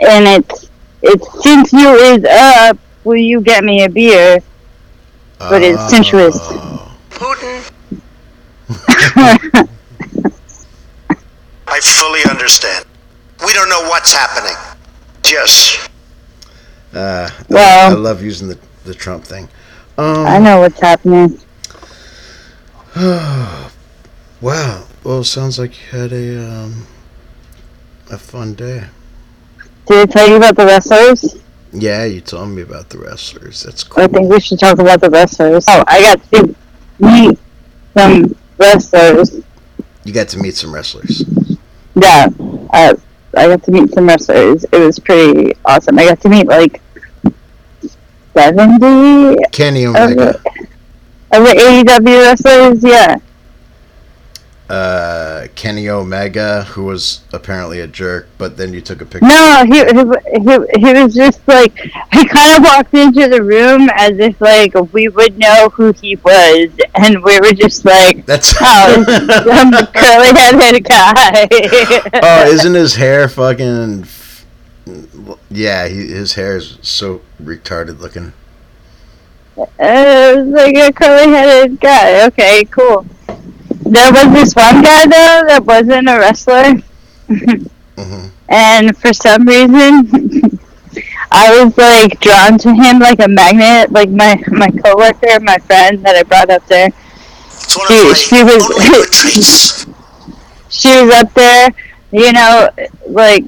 And 0.00 0.26
it's 0.44 0.70
it's 1.02 1.42
since 1.42 1.72
you 1.72 1.88
is 1.94 2.24
up, 2.24 2.78
will 3.04 3.16
you 3.16 3.40
get 3.40 3.64
me 3.64 3.84
a 3.84 3.88
beer? 3.88 4.40
But 5.38 5.62
it's 5.62 5.88
centuries. 5.90 6.34
Oh. 6.36 6.96
Putin, 7.10 7.70
I 11.66 11.80
fully 11.80 12.20
understand. 12.30 12.84
We 13.44 13.52
don't 13.52 13.68
know 13.68 13.82
what's 13.88 14.12
happening. 14.12 14.56
Just 15.22 15.88
Uh, 16.94 17.28
I- 17.30 17.44
Well- 17.48 17.90
I, 17.92 17.94
love 17.94 18.22
using 18.22 18.48
the 18.48 18.58
the 18.84 18.94
Trump 18.94 19.24
thing. 19.24 19.48
Um, 19.98 20.26
I 20.26 20.38
know 20.38 20.60
what's 20.60 20.80
happening. 20.80 21.38
Wow. 24.40 24.86
Well, 25.04 25.20
it 25.20 25.24
sounds 25.24 25.58
like 25.58 25.72
you 25.72 25.98
had 25.98 26.12
a 26.14 26.42
um, 26.42 26.86
a 28.10 28.16
fun 28.16 28.54
day. 28.54 28.86
Did 29.86 30.08
I 30.08 30.12
tell 30.12 30.28
you 30.28 30.36
about 30.36 30.56
the 30.56 30.64
wrestlers? 30.64 31.36
Yeah, 31.72 32.04
you 32.04 32.20
told 32.20 32.48
me 32.50 32.62
about 32.62 32.88
the 32.88 32.98
wrestlers. 32.98 33.62
That's 33.62 33.84
cool. 33.84 34.02
I 34.02 34.06
think 34.06 34.32
we 34.32 34.40
should 34.40 34.58
talk 34.58 34.78
about 34.78 35.00
the 35.00 35.10
wrestlers. 35.10 35.64
Oh, 35.68 35.84
I 35.86 36.00
got 36.00 36.32
to 36.32 36.54
meet 36.98 37.38
some 37.96 38.36
wrestlers. 38.58 39.40
You 40.04 40.12
got 40.12 40.28
to 40.28 40.38
meet 40.38 40.56
some 40.56 40.74
wrestlers. 40.74 41.22
Yeah, 41.94 42.28
uh, 42.72 42.94
I 43.36 43.46
got 43.46 43.62
to 43.64 43.70
meet 43.70 43.92
some 43.92 44.06
wrestlers. 44.06 44.64
It 44.64 44.78
was 44.78 44.98
pretty 44.98 45.54
awesome. 45.66 45.98
I 45.98 46.06
got 46.06 46.20
to 46.22 46.28
meet 46.28 46.46
like 46.46 46.80
seventy 48.34 49.36
Kenny 49.52 49.84
of 49.84 49.96
Omega, 49.96 50.40
the, 50.44 51.38
of 51.38 51.44
the 51.44 51.84
AEW 51.86 52.22
wrestlers. 52.22 52.82
Yeah, 52.82 53.18
uh, 54.70 55.48
Kenny 55.56 55.88
Omega, 55.88 56.62
who 56.62 56.84
was 56.84 57.22
apparently 57.32 57.80
a 57.80 57.88
jerk, 57.88 58.28
but 58.38 58.56
then 58.56 58.72
you 58.72 58.80
took 58.80 59.00
a 59.00 59.04
picture. 59.04 59.26
no, 59.26 59.64
he 59.66 59.78
he 59.78 59.88
he, 60.38 60.86
he 60.86 61.02
was 61.02 61.12
just 61.12 61.46
like 61.48 61.76
he 61.76 62.24
kind 62.24 62.56
of 62.56 62.62
walked 62.62 62.94
into 62.94 63.26
the 63.28 63.42
room 63.42 63.90
as 63.96 64.16
if 64.20 64.40
like 64.40 64.72
we 64.92 65.08
would 65.08 65.36
know 65.36 65.70
who 65.70 65.92
he 66.00 66.14
was, 66.16 66.70
and 66.94 67.20
we 67.24 67.40
were 67.40 67.52
just 67.52 67.84
like, 67.84 68.24
That's 68.26 68.54
oh, 68.60 69.02
some 69.44 69.72
curly 69.92 70.28
headed 70.38 70.84
guy. 70.84 71.48
oh, 72.22 72.46
isn't 72.46 72.74
his 72.84 72.94
hair 72.94 73.28
fucking? 73.28 74.04
Yeah, 75.50 75.88
he, 75.88 76.06
his 76.08 76.34
hair 76.34 76.56
is 76.56 76.78
so 76.82 77.20
retarded 77.42 78.00
looking. 78.00 78.32
Uh, 79.58 79.64
it 79.78 80.36
was 80.38 80.46
like 80.48 80.76
a 80.76 80.92
curly 80.92 81.32
headed 81.32 81.80
guy. 81.80 82.26
Okay, 82.26 82.64
cool. 82.64 83.04
There 83.82 84.12
was 84.12 84.32
this 84.32 84.54
one 84.54 84.82
guy 84.82 85.04
though 85.06 85.44
that 85.48 85.64
wasn't 85.64 86.08
a 86.08 86.18
wrestler, 86.18 86.74
hmm 87.96 88.26
and 88.48 88.96
for 88.96 89.12
some 89.12 89.46
reason, 89.46 89.70
I 91.32 91.62
was 91.64 91.76
like 91.76 92.18
drawn 92.20 92.58
to 92.58 92.72
him 92.74 92.98
like 93.00 93.20
a 93.20 93.28
magnet. 93.28 93.90
Like 93.92 94.10
my 94.10 94.40
my 94.48 94.70
coworker, 94.70 95.40
my 95.40 95.58
friend 95.58 96.04
that 96.04 96.16
I 96.16 96.22
brought 96.22 96.50
up 96.50 96.64
there, 96.66 96.90
She- 97.68 97.78
my 97.78 98.14
she 98.14 98.42
was- 98.44 98.70
only 98.70 98.88
good 98.88 99.10
traits. 99.12 99.86
she 100.68 100.88
was 101.02 101.12
up 101.14 101.32
there, 101.34 101.70
you 102.12 102.32
know, 102.32 102.70
like 103.08 103.44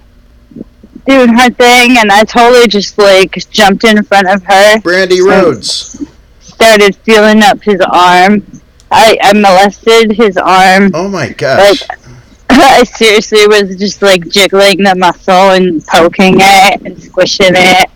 doing 1.07 1.35
her 1.37 1.51
thing, 1.51 1.99
and 1.99 2.11
I 2.11 2.25
totally 2.25 2.69
just 2.69 2.99
like 2.99 3.35
jumped 3.51 3.85
in 3.85 4.03
front 4.05 4.29
of 4.29 4.43
her, 4.45 4.77
Brandi 4.79 5.21
Rhodes. 5.21 6.07
started 6.41 6.97
feeling 6.97 7.43
up 7.43 7.63
his 7.63 7.81
arm. 7.81 8.45
I, 8.91 9.17
I 9.23 9.33
molested 9.33 10.13
his 10.13 10.37
arm. 10.37 10.91
Oh 10.95 11.09
my 11.09 11.31
gosh. 11.31 11.83
I 12.51 12.85
seriously 12.85 13.47
was 13.47 13.77
just 13.77 14.03
like 14.03 14.29
jiggling 14.29 14.83
the 14.83 14.95
muscle 14.95 15.33
and 15.33 15.85
poking 15.87 16.37
it 16.39 16.83
and 16.83 17.03
squishing 17.03 17.53
it. 17.53 17.91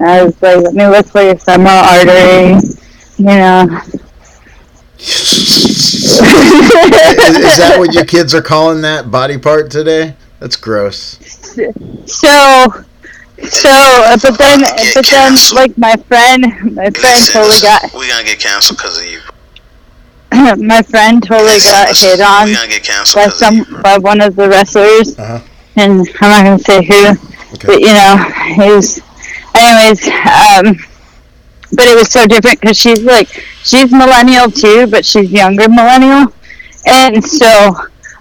I 0.00 0.24
was 0.24 0.42
like, 0.42 0.56
let 0.58 0.74
me 0.74 0.86
look 0.86 1.06
for 1.06 1.22
your 1.22 1.36
femoral 1.36 1.68
artery. 1.68 2.56
You 3.18 3.24
know. 3.24 3.80
is, 4.98 6.20
is 7.38 7.56
that 7.58 7.76
what 7.78 7.94
you 7.94 8.04
kids 8.04 8.34
are 8.34 8.42
calling 8.42 8.80
that 8.82 9.12
body 9.12 9.38
part 9.38 9.70
today? 9.70 10.16
That's 10.40 10.56
gross. 10.56 11.20
So, 12.06 12.84
so, 13.48 13.68
uh, 13.70 14.16
but 14.22 14.38
then, 14.38 14.60
Get 14.60 14.94
but 14.94 15.06
then, 15.10 15.36
canceled. 15.36 15.56
like 15.60 15.78
my 15.78 15.96
friend, 16.08 16.42
my 16.74 16.90
friend 16.90 16.94
Listen, 16.96 17.32
totally 17.32 17.48
listen, 17.48 17.68
got, 17.68 17.92
we 17.94 18.08
gonna 18.08 18.24
get 18.24 18.38
canceled 18.40 18.78
because 18.78 18.98
of 18.98 19.06
you. 19.06 19.20
my 20.66 20.82
friend 20.82 21.22
totally 21.22 21.60
Listen, 21.60 21.70
got 21.72 21.88
listen, 21.88 22.08
hit 22.10 22.20
on 22.20 22.46
We 22.48 22.54
gonna 22.54 22.68
get 22.68 22.82
canceled 22.84 23.14
by 23.14 23.26
because 23.26 23.42
of 23.42 23.52
you. 23.54 23.64
some, 23.64 23.82
by 23.82 23.98
one 23.98 24.20
of 24.20 24.36
the 24.36 24.48
wrestlers, 24.48 25.18
Uh-huh. 25.18 25.40
and 25.76 26.06
I'm 26.20 26.30
not 26.30 26.44
gonna 26.44 26.58
say 26.58 26.84
who, 26.84 27.08
Okay. 27.54 27.66
but 27.66 27.80
you 27.80 27.86
know, 27.92 28.16
he 28.56 28.70
was, 28.72 29.00
anyways, 29.54 30.06
um, 30.08 30.76
but 31.72 31.86
it 31.86 31.94
was 31.96 32.10
so 32.10 32.26
different 32.26 32.60
because 32.60 32.78
she's 32.78 33.02
like, 33.02 33.28
she's 33.62 33.90
millennial 33.92 34.50
too, 34.50 34.86
but 34.86 35.04
she's 35.04 35.30
younger 35.30 35.68
millennial, 35.68 36.32
and 36.86 37.24
so 37.24 37.72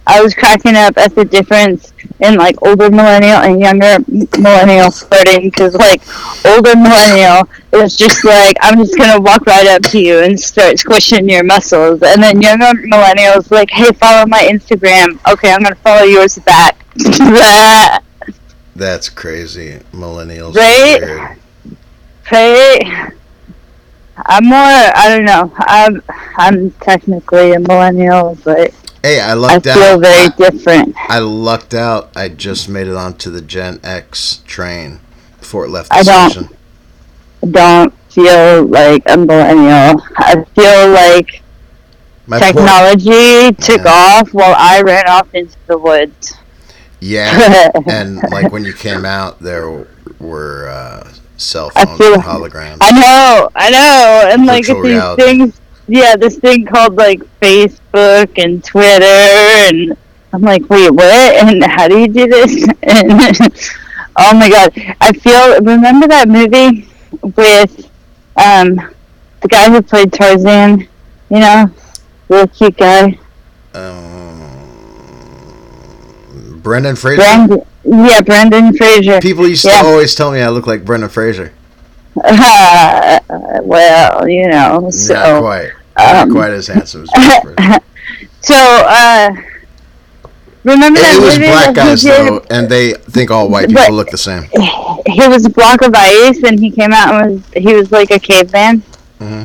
I 0.07 0.21
was 0.21 0.33
cracking 0.33 0.75
up 0.75 0.97
at 0.97 1.13
the 1.15 1.25
difference 1.25 1.93
in 2.19 2.35
like 2.35 2.61
older 2.63 2.89
millennial 2.89 3.37
and 3.37 3.59
younger 3.59 3.97
millennial 4.39 4.91
flirting 4.91 5.49
because 5.49 5.75
like 5.75 6.01
older 6.45 6.75
millennial 6.75 7.47
is 7.73 7.95
just 7.95 8.25
like 8.25 8.55
I'm 8.61 8.77
just 8.77 8.97
gonna 8.97 9.21
walk 9.21 9.45
right 9.45 9.67
up 9.67 9.83
to 9.83 9.99
you 9.99 10.19
and 10.19 10.39
start 10.39 10.79
squishing 10.79 11.29
your 11.29 11.43
muscles, 11.43 12.01
and 12.03 12.21
then 12.21 12.41
younger 12.41 12.73
millennial 12.73 13.33
is 13.33 13.51
like, 13.51 13.69
hey, 13.69 13.91
follow 13.93 14.25
my 14.25 14.41
Instagram. 14.43 15.19
Okay, 15.31 15.51
I'm 15.51 15.61
gonna 15.61 15.75
follow 15.75 16.03
yours 16.03 16.37
back. 16.39 16.83
That's 18.75 19.09
crazy. 19.09 19.79
Millennials. 19.91 20.55
Right? 20.55 20.99
weird. 20.99 21.37
right? 22.31 23.13
I'm 24.25 24.45
more. 24.45 24.57
I 24.57 25.07
don't 25.09 25.25
know. 25.25 25.53
I'm 25.59 26.01
I'm 26.37 26.71
technically 26.71 27.53
a 27.53 27.59
millennial, 27.59 28.37
but 28.43 28.73
Hey, 29.03 29.19
I 29.19 29.33
lucked 29.33 29.65
out. 29.67 29.77
I 29.77 29.95
lucked 29.95 30.03
feel 30.05 30.11
out. 30.13 30.37
very 30.37 30.51
different. 30.51 30.95
I 31.09 31.19
lucked 31.19 31.73
out. 31.73 32.11
I 32.15 32.29
just 32.29 32.69
made 32.69 32.87
it 32.87 32.95
onto 32.95 33.31
the 33.31 33.41
Gen 33.41 33.79
X 33.83 34.41
train 34.45 34.99
before 35.39 35.65
it 35.65 35.69
left 35.69 35.89
the 35.89 35.95
I 35.95 36.03
don't. 36.03 36.31
station. 36.31 36.49
Don't 37.49 37.93
feel 38.09 38.65
like 38.67 39.01
a 39.07 39.17
millennial. 39.17 40.01
I 40.17 40.45
feel 40.55 40.89
like 40.91 41.41
My 42.27 42.39
technology 42.39 43.51
took 43.53 43.83
Yeah. 43.83 43.91
off 44.21 44.33
while 44.33 44.53
I 44.57 44.81
ran 44.81 45.07
off 45.07 45.33
into 45.33 45.55
the 45.65 45.77
woods. 45.79 46.35
yeah, 46.99 47.69
and 47.87 48.21
like 48.31 48.51
when 48.51 48.63
you 48.63 48.73
came 48.73 49.05
out, 49.05 49.39
there 49.39 49.87
were 50.19 50.67
uh, 50.69 51.11
cell 51.37 51.71
phones 51.71 51.99
and 51.99 52.21
holograms. 52.21 52.77
I 52.81 52.91
know, 52.91 53.49
I 53.55 53.69
know, 53.71 54.29
and 54.31 54.45
like 54.45 54.67
these 54.67 54.75
reality. 54.75 55.23
things. 55.23 55.60
Yeah, 55.91 56.15
this 56.15 56.37
thing 56.37 56.65
called 56.65 56.95
like 56.95 57.19
Facebook 57.41 58.41
and 58.41 58.63
Twitter, 58.63 59.03
and 59.05 59.97
I'm 60.31 60.41
like, 60.41 60.69
wait, 60.69 60.89
what? 60.89 61.03
And 61.03 61.61
how 61.65 61.89
do 61.89 61.99
you 61.99 62.07
do 62.07 62.27
this? 62.27 62.65
And 62.83 63.19
oh 64.17 64.33
my 64.33 64.49
god, 64.49 64.71
I 65.01 65.11
feel. 65.11 65.59
Remember 65.61 66.07
that 66.07 66.29
movie 66.29 66.87
with 67.21 67.89
um 68.37 68.75
the 69.41 69.47
guy 69.49 69.69
who 69.69 69.81
played 69.81 70.13
Tarzan? 70.13 70.87
You 71.29 71.39
know, 71.39 71.69
real 72.29 72.47
cute 72.47 72.77
guy. 72.77 73.19
Um, 73.73 74.61
Brendan 76.61 76.95
Fraser. 76.95 77.17
Brandon, 77.17 77.61
yeah, 77.83 78.21
Brendan 78.21 78.77
Fraser. 78.77 79.19
People 79.19 79.45
used 79.45 79.65
Yeah. 79.65 79.81
to 79.81 79.87
always 79.89 80.15
tell 80.15 80.31
me 80.31 80.39
I 80.41 80.47
look 80.49 80.67
like 80.67 80.85
Brendan 80.85 81.09
Fraser. 81.09 81.51
well, 82.15 83.19
you 84.27 84.49
know, 84.49 84.89
Not 85.09 85.41
quite. 85.41 85.71
Not 85.97 86.15
um, 86.27 86.31
quite 86.31 86.51
as 86.51 86.67
handsome 86.67 87.03
as 87.03 87.09
Fraser. 87.43 87.79
so 88.41 88.55
uh, 88.55 89.29
remember 90.63 90.99
It, 90.99 91.03
that 91.03 91.17
it 91.19 91.21
was 91.23 91.37
black 91.37 91.75
guys 91.75 92.01
did? 92.01 92.27
though, 92.27 92.45
and 92.49 92.69
they 92.69 92.93
think 92.93 93.29
all 93.31 93.49
white 93.49 93.67
people 93.69 93.93
look 93.93 94.09
the 94.09 94.17
same. 94.17 94.43
He 95.07 95.27
was 95.27 95.45
a 95.45 95.49
block 95.49 95.81
of 95.81 95.93
ice, 95.95 96.43
and 96.43 96.59
he 96.59 96.69
came 96.69 96.93
out 96.93 97.13
and 97.23 97.31
was 97.33 97.43
he 97.55 97.73
was 97.73 97.91
like 97.91 98.11
a 98.11 98.19
caveman, 98.19 98.83
Mm-hmm. 99.19 99.43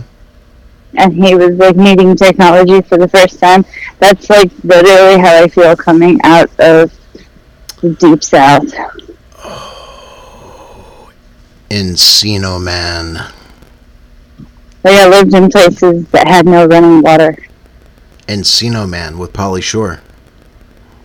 and 0.98 1.12
he 1.14 1.34
was 1.34 1.56
like 1.56 1.76
meeting 1.76 2.14
technology 2.14 2.82
for 2.82 2.98
the 2.98 3.08
first 3.08 3.40
time. 3.40 3.64
That's 3.98 4.28
like 4.28 4.50
literally 4.62 5.18
how 5.18 5.42
I 5.42 5.48
feel 5.48 5.74
coming 5.74 6.20
out 6.24 6.50
of 6.60 6.92
the 7.80 7.94
deep 7.94 8.22
south. 8.22 8.70
Oh, 9.38 11.10
Encino 11.70 12.60
Man. 12.62 13.32
Like 14.86 14.98
I 14.98 15.08
lived 15.08 15.34
in 15.34 15.48
places 15.50 16.06
that 16.10 16.28
had 16.28 16.46
no 16.46 16.64
running 16.64 17.02
water. 17.02 17.36
Encino 18.28 18.88
Man 18.88 19.18
with 19.18 19.32
Pauly 19.32 19.60
Shore. 19.60 20.00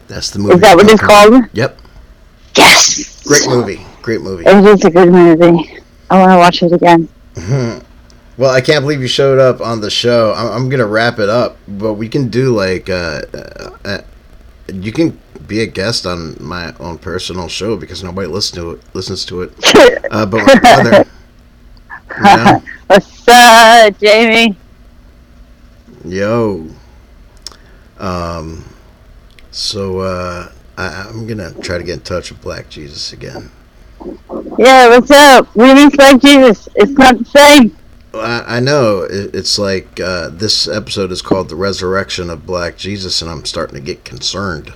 That's 0.08 0.30
the 0.30 0.38
movie. 0.38 0.54
Is 0.54 0.62
that 0.62 0.78
what 0.78 0.88
it's 0.88 1.02
called? 1.02 1.46
Yep. 1.54 1.80
Yes. 2.56 3.24
Great 3.26 3.48
movie. 3.48 3.84
Great 4.04 4.22
movie. 4.22 4.44
It 4.46 4.64
was 4.64 4.86
a 4.86 4.92
good 4.92 5.10
movie. 5.12 5.80
I 6.12 6.20
want 6.20 6.32
to 6.32 6.38
watch 6.38 6.62
it 6.62 6.72
again. 6.74 7.10
well, 8.38 8.52
I 8.52 8.62
can't 8.62 8.84
believe 8.84 9.02
you 9.02 9.08
showed 9.08 9.40
up 9.40 9.62
on 9.62 9.82
the 9.82 9.90
show. 9.90 10.32
I'm, 10.36 10.52
I'm 10.52 10.70
gonna 10.70 10.86
wrap 10.86 11.18
it 11.18 11.30
up, 11.30 11.58
but 11.68 11.96
we 11.96 12.08
can 12.08 12.30
do 12.30 12.56
like 12.56 12.88
uh, 12.88 13.24
uh, 13.34 13.78
uh, 13.84 14.02
you 14.72 14.92
can 14.92 15.20
be 15.48 15.62
a 15.62 15.66
guest 15.66 16.06
on 16.06 16.36
my 16.40 16.76
own 16.80 17.00
personal 17.00 17.48
show 17.48 17.76
because 17.78 18.04
nobody 18.04 18.28
listens 18.28 18.62
to 18.62 18.72
it. 18.74 18.82
Listens 18.94 19.26
to 19.26 19.42
it. 19.42 19.54
Uh, 20.12 20.26
but 20.26 20.46
my 20.46 20.60
brother. 20.60 21.06
You 22.18 22.24
know? 22.24 22.62
What's 22.92 23.26
up, 23.26 23.98
Jamie? 24.00 24.58
Yo. 26.04 26.68
Um. 27.98 28.66
So 29.50 30.00
uh, 30.00 30.52
I, 30.78 31.08
I'm 31.08 31.26
gonna 31.26 31.54
try 31.62 31.78
to 31.78 31.86
get 31.86 31.94
in 31.94 32.00
touch 32.02 32.32
with 32.32 32.42
Black 32.42 32.68
Jesus 32.68 33.14
again. 33.14 33.50
Yeah, 34.60 34.90
what's 34.90 35.10
up? 35.10 35.56
We 35.56 35.74
miss 35.74 35.96
Black 35.96 36.20
Jesus. 36.20 36.68
It's 36.76 36.92
not 36.92 37.18
the 37.18 37.24
same. 37.24 37.78
I, 38.14 38.58
I 38.58 38.60
know 38.60 39.04
it, 39.04 39.36
it's 39.36 39.58
like 39.58 40.02
uh, 40.02 40.28
this 40.28 40.68
episode 40.68 41.14
is 41.14 41.22
called 41.22 41.48
the 41.48 41.56
resurrection 41.56 42.30
of 42.30 42.46
Black 42.46 42.76
Jesus, 42.76 43.22
and 43.22 43.32
I'm 43.32 43.46
starting 43.46 43.76
to 43.76 43.82
get 43.82 44.04
concerned. 44.04 44.74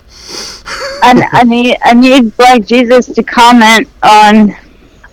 I, 1.04 1.28
I 1.34 1.44
need 1.44 1.76
I 1.84 1.94
need 1.94 2.38
Black 2.38 2.66
Jesus 2.66 3.08
to 3.08 3.24
comment 3.24 3.90
on 4.04 4.56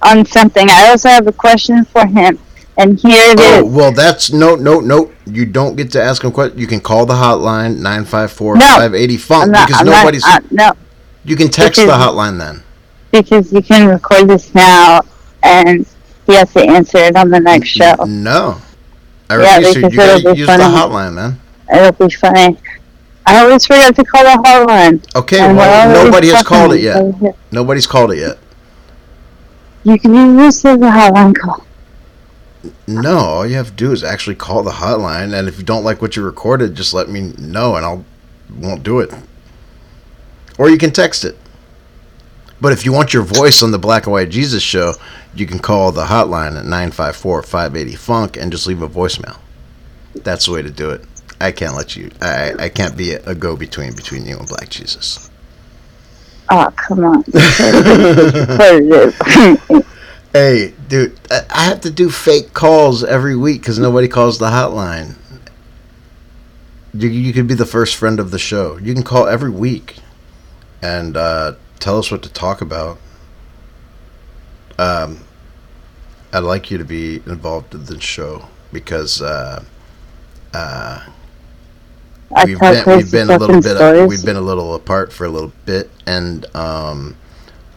on 0.03 0.25
something. 0.25 0.71
I 0.71 0.91
also 0.91 1.09
have 1.09 1.27
a 1.27 1.33
question 1.33 1.85
for 1.85 2.07
him, 2.07 2.39
and 2.79 2.99
here 2.99 3.13
it 3.33 3.39
Oh 3.39 3.67
is. 3.67 3.73
well, 3.73 3.93
that's 3.93 4.33
no, 4.33 4.55
no, 4.55 4.81
no. 4.81 5.13
You 5.27 5.45
don't 5.47 5.77
get 5.77 5.91
to 5.93 6.03
ask 6.03 6.23
him 6.25 6.33
questions. 6.33 6.61
You 6.61 6.67
can 6.67 6.81
call 6.81 7.07
the 7.07 7.15
hotline 7.15 7.79
nine 7.79 8.05
five 8.05 8.33
four 8.33 8.59
five 8.59 8.95
eighty 8.95 9.15
I'm 9.15 9.21
funk 9.21 9.53
because 9.53 9.81
I'm 9.81 9.87
nobody's. 9.87 10.23
not. 10.23 10.43
Uh, 10.45 10.47
no, 10.51 10.73
you 11.25 11.37
can 11.37 11.49
text 11.51 11.81
the 11.81 11.87
hotline 11.93 12.39
then. 12.39 12.63
because 13.11 13.53
you 13.53 13.63
can 13.63 13.89
record 13.89 14.29
this 14.29 14.55
now, 14.55 15.01
and 15.43 15.87
he 16.27 16.35
has 16.35 16.53
to 16.55 16.61
answer 16.61 16.99
it 16.99 17.17
on 17.17 17.31
the 17.31 17.41
next 17.41 17.69
show. 17.69 17.95
No, 18.07 18.61
I 19.29 19.39
Yeah, 19.41 19.57
refuse 19.59 19.75
to. 19.75 19.81
because 19.91 19.93
You 19.93 19.99
gotta 19.99 20.37
use 20.39 20.47
the 20.47 20.59
funny. 20.59 20.65
hotline, 20.75 21.13
man. 21.15 21.41
It'll 21.75 21.93
be 22.09 22.15
funny. 22.15 22.59
I 23.25 23.39
always 23.45 23.65
forget 23.67 23.95
to 23.97 24.05
call 24.05 24.25
the 24.25 24.43
hotline. 24.43 25.05
Okay, 25.15 25.39
well, 25.55 26.05
nobody 26.05 26.29
has 26.29 26.43
called 26.43 26.73
it 26.75 26.81
yet. 26.81 27.05
Nobody's 27.53 27.87
called 27.87 28.13
it 28.13 28.19
yet. 28.19 28.39
You 29.85 29.99
can 29.99 30.39
use 30.39 30.63
the 30.63 30.71
hotline 30.71 31.37
call. 31.37 31.65
No, 32.87 33.17
all 33.19 33.47
you 33.47 33.57
have 33.57 33.69
to 33.69 33.73
do 33.73 33.93
is 33.93 34.05
actually 34.05 34.37
call 34.37 34.63
the 34.63 34.71
hotline, 34.71 35.35
and 35.35 35.49
if 35.49 35.59
you 35.59 35.65
don't 35.65 35.85
like 35.85 36.01
what 36.01 36.17
you 36.17 36.23
recorded, 36.23 36.75
just 36.75 36.95
let 36.95 37.09
me 37.09 37.33
know, 37.39 37.77
and 37.77 37.85
I'll 37.85 38.05
won't 38.51 38.83
do 38.83 39.01
it. 39.01 39.13
Or 40.59 40.69
you 40.69 40.79
can 40.79 40.91
text 40.91 41.25
it. 41.25 41.37
But 42.61 42.73
if 42.73 42.85
you 42.85 42.93
want 42.93 43.13
your 43.13 43.25
voice 43.25 43.63
on 43.63 43.73
the 43.73 43.79
Black 43.79 44.05
and 44.05 44.13
White 44.13 44.29
Jesus 44.31 44.63
show, 44.63 44.95
you 45.35 45.47
can 45.47 45.59
call 45.59 45.91
the 45.91 46.05
hotline 46.05 46.57
at 46.57 46.65
954-580-FUNK 46.67 48.37
and 48.41 48.53
just 48.53 48.67
leave 48.67 48.83
a 48.83 48.89
voicemail. 48.89 49.39
That's 50.15 50.47
the 50.47 50.53
way 50.53 50.63
to 50.63 50.71
do 50.71 50.91
it. 50.91 51.03
I 51.41 51.51
can't 51.51 51.75
let 51.75 51.97
you. 51.97 52.11
I 52.21 52.53
I 52.57 52.69
can't 52.69 52.97
be 52.97 53.15
a, 53.15 53.23
a 53.25 53.35
go 53.35 53.57
between 53.57 53.95
between 53.95 54.27
you 54.27 54.39
and 54.39 54.47
Black 54.47 54.69
Jesus. 54.69 55.29
Oh, 56.51 56.71
come 56.77 57.05
on. 57.05 57.25
What 57.33 58.75
is 58.75 59.15
it? 59.19 59.87
Hey, 60.33 60.73
dude, 60.93 61.19
I 61.31 61.65
have 61.65 61.81
to 61.81 61.91
do 61.91 62.11
fake 62.11 62.53
calls 62.53 63.03
every 63.03 63.35
week 63.35 63.63
because 63.63 63.79
nobody 63.79 64.09
calls 64.09 64.39
the 64.39 64.51
hotline. 64.51 65.17
You, 66.93 67.09
you 67.09 67.33
could 67.33 67.47
be 67.47 67.55
the 67.55 67.65
first 67.65 67.97
friend 67.97 68.21
of 68.21 68.31
the 68.31 68.39
show. 68.39 68.77
You 68.77 68.93
can 68.93 69.03
call 69.03 69.27
every 69.27 69.49
week 69.49 69.97
and 70.83 71.17
uh, 71.17 71.55
tell 71.81 71.99
us 71.99 72.11
what 72.11 72.23
to 72.25 72.29
talk 72.31 72.61
about. 72.61 72.99
um, 74.79 75.25
I'd 76.31 76.41
like 76.41 76.71
you 76.71 76.77
to 76.77 76.85
be 76.85 77.23
involved 77.25 77.75
in 77.75 77.87
the 77.87 77.99
show 77.99 78.49
because 78.71 79.23
uh, 79.23 79.65
uh, 80.53 81.07
we've 82.45 82.61
been 82.61 82.85
we've 82.87 83.11
been 83.11 83.31
a 83.31 83.39
little 83.39 83.63
bit 83.63 84.09
we've 84.09 84.25
been 84.27 84.37
a 84.37 84.43
little 84.43 84.75
apart 84.75 85.11
for 85.11 85.25
a 85.25 85.31
little 85.31 85.53
bit, 85.65 85.91
and 86.07 86.45
um, 86.55 87.17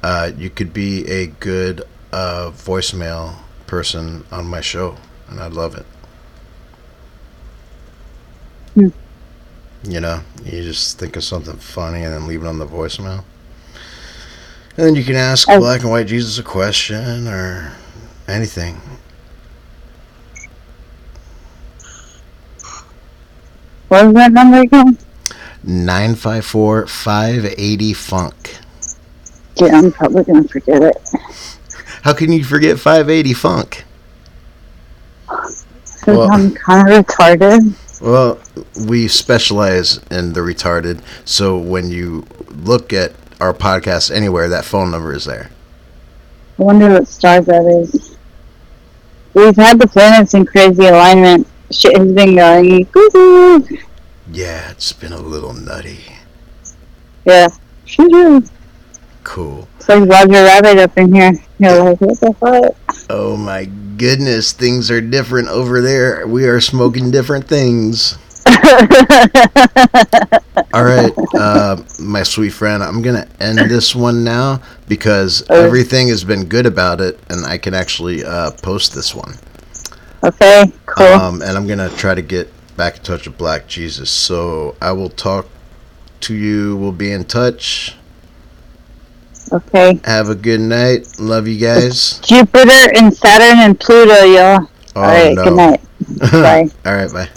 uh, 0.03 0.31
you 0.37 0.49
could 0.49 0.73
be 0.73 1.09
a 1.09 1.27
good 1.27 1.85
uh, 2.15 2.49
voicemail 2.51 3.35
person 3.67 4.23
on 4.31 4.47
my 4.47 4.61
show, 4.61 4.95
and 5.27 5.39
I'd 5.39 5.51
love 5.51 5.75
it. 5.75 5.85
Hmm. 8.73 8.87
You 9.83 9.99
know, 9.99 10.21
you 10.43 10.63
just 10.63 10.97
think 10.97 11.17
of 11.17 11.25
something 11.25 11.57
funny 11.57 12.03
and 12.03 12.13
then 12.13 12.25
leave 12.25 12.41
it 12.41 12.47
on 12.47 12.57
the 12.57 12.65
voicemail. 12.65 13.25
And 14.77 14.87
then 14.87 14.95
you 14.95 15.03
can 15.03 15.15
ask 15.15 15.47
Oh. 15.49 15.59
Black 15.59 15.81
and 15.81 15.91
White 15.91 16.07
Jesus 16.07 16.39
a 16.39 16.43
question 16.43 17.27
or 17.27 17.73
anything. 18.27 18.79
What 23.89 24.05
was 24.05 24.13
that 24.15 24.31
number 24.31 24.61
again? 24.61 24.97
954 25.63 26.87
580 26.87 27.93
Funk. 27.93 28.57
Yeah, 29.57 29.77
I'm 29.77 29.91
probably 29.91 30.23
gonna 30.23 30.47
forget 30.47 30.81
it. 30.81 30.97
How 32.05 32.13
can 32.13 32.31
you 32.31 32.43
forget 32.43 32.79
580 32.79 33.33
Funk? 33.33 33.83
Well- 36.07 36.31
I'm 36.31 36.53
kind 36.53 36.87
of 36.93 37.03
retarded. 37.03 37.73
Well, 37.99 38.37
we 38.87 39.07
specialize 39.07 39.97
in 40.11 40.33
the 40.33 40.41
retarded, 40.41 41.01
so 41.23 41.57
when 41.57 41.89
you 41.89 42.27
look 42.51 42.93
at 42.93 43.13
our 43.41 43.55
podcast 43.55 44.13
anywhere, 44.13 44.47
that 44.49 44.65
phone 44.65 44.91
number 44.91 45.15
is 45.15 45.25
there. 45.25 45.49
I 46.59 46.63
wonder 46.63 46.89
what 46.91 47.07
star 47.07 47.41
that 47.41 47.65
is. 47.65 48.15
We've 49.33 49.55
had 49.55 49.79
the 49.79 49.87
planets 49.87 50.35
in 50.35 50.45
crazy 50.45 50.85
alignment. 50.85 51.47
Shit 51.71 51.97
has 51.97 52.11
been 52.11 52.35
going. 52.35 52.87
Yeah, 54.31 54.69
it's 54.69 54.93
been 54.93 55.11
a 55.11 55.19
little 55.19 55.53
nutty. 55.53 56.01
Yeah. 57.25 57.47
Cool. 59.23 59.67
It's 59.77 59.89
like 59.89 60.07
Roger 60.07 60.43
Rabbit 60.43 60.77
up 60.77 60.95
in 60.99 61.15
here. 61.15 61.33
You're 61.59 61.83
like, 61.83 62.01
what 62.01 62.19
the 62.19 62.33
fuck? 62.39 62.75
Oh 63.09 63.37
my 63.37 63.65
goodness, 63.97 64.51
things 64.51 64.89
are 64.91 65.01
different 65.01 65.47
over 65.47 65.81
there. 65.81 66.27
We 66.27 66.45
are 66.45 66.59
smoking 66.59 67.11
different 67.11 67.47
things. 67.47 68.17
All 70.73 70.83
right, 70.83 71.13
uh, 71.37 71.77
my 71.99 72.23
sweet 72.23 72.49
friend, 72.51 72.83
I'm 72.83 73.01
gonna 73.01 73.27
end 73.39 73.57
this 73.69 73.95
one 73.95 74.23
now 74.23 74.61
because 74.87 75.43
Okay. 75.43 75.63
everything 75.63 76.09
has 76.09 76.23
been 76.23 76.45
good 76.45 76.65
about 76.65 76.99
it, 76.99 77.19
and 77.29 77.45
I 77.45 77.57
can 77.57 77.73
actually 77.73 78.25
uh, 78.25 78.51
post 78.61 78.93
this 78.93 79.15
one. 79.15 79.35
okay, 80.23 80.71
cool. 80.85 81.05
Um, 81.07 81.41
and 81.41 81.57
I'm 81.57 81.67
gonna 81.67 81.89
try 81.91 82.13
to 82.15 82.21
get 82.21 82.51
back 82.75 82.97
in 82.97 83.03
touch 83.03 83.25
with 83.27 83.37
Black 83.37 83.67
Jesus. 83.67 84.09
So 84.09 84.75
I 84.81 84.91
will 84.91 85.09
talk 85.09 85.47
to 86.21 86.33
you. 86.33 86.75
We'll 86.75 86.91
be 86.91 87.11
in 87.11 87.23
touch. 87.25 87.95
Okay. 89.51 89.99
Have 90.03 90.29
a 90.29 90.35
good 90.35 90.59
night. 90.59 91.19
Love 91.19 91.47
you 91.47 91.59
guys. 91.59 92.19
Jupiter 92.19 92.91
and 92.95 93.13
Saturn 93.15 93.59
and 93.59 93.79
Pluto, 93.79 94.23
y'all. 94.23 94.69
Oh 94.95 95.01
All 95.01 95.07
right, 95.07 95.35
no. 95.35 95.43
good 95.43 95.53
night. 95.55 95.81
Bye. 96.31 96.69
All 96.85 96.93
right, 96.95 97.11
bye. 97.11 97.29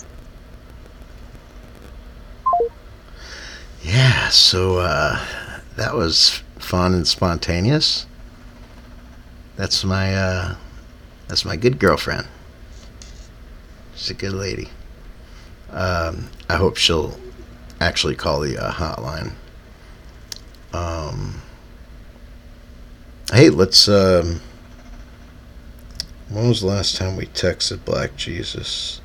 Yeah, 3.83 4.29
so 4.29 4.79
uh, 4.79 5.19
that 5.77 5.95
was 5.95 6.43
fun 6.59 6.93
and 6.95 7.07
spontaneous. 7.07 8.07
That's 9.57 9.85
my 9.85 10.15
uh, 10.15 10.55
that's 11.29 11.45
my 11.45 11.57
good 11.57 11.79
girlfriend. 11.79 12.27
She's 13.95 14.11
a 14.11 14.15
good 14.15 14.33
lady. 14.33 14.69
Um, 15.71 16.29
I 16.49 16.57
hope 16.57 16.77
she'll 16.77 17.19
actually 17.81 18.15
call 18.15 18.41
the 18.41 18.59
uh, 18.59 18.73
hotline. 18.73 19.33
Um, 20.73 21.43
hey, 23.33 23.51
let's. 23.51 23.89
Um, 23.89 24.41
when 26.29 26.49
was 26.49 26.61
the 26.61 26.67
last 26.67 26.97
time 26.97 27.17
we 27.17 27.27
texted 27.27 27.85
Black 27.85 28.17
Jesus? 28.17 29.01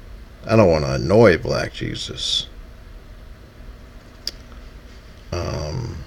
I 0.45 0.55
don't 0.55 0.69
want 0.69 0.85
to 0.85 0.93
annoy 0.93 1.37
Black 1.37 1.73
Jesus. 1.73 2.47
Um, 5.31 6.03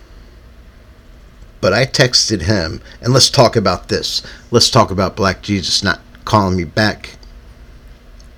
but 1.61 1.73
I 1.73 1.87
texted 1.87 2.43
him, 2.43 2.81
and 3.01 3.13
let's 3.13 3.31
talk 3.31 3.57
about 3.57 3.89
this. 3.89 4.23
Let's 4.51 4.71
talk 4.71 4.91
about 4.91 5.17
Black 5.17 5.43
Jesus 5.43 5.83
not 5.83 6.01
calling 6.25 6.57
me 6.57 6.65
back 6.65 7.17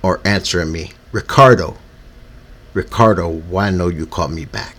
or 0.02 0.20
answering 0.24 0.72
me. 0.72 0.92
Ricardo, 1.10 1.76
Ricardo, 2.74 3.28
why 3.28 3.70
no 3.70 3.88
you 3.88 4.06
called 4.06 4.32
me 4.32 4.44
back? 4.44 4.76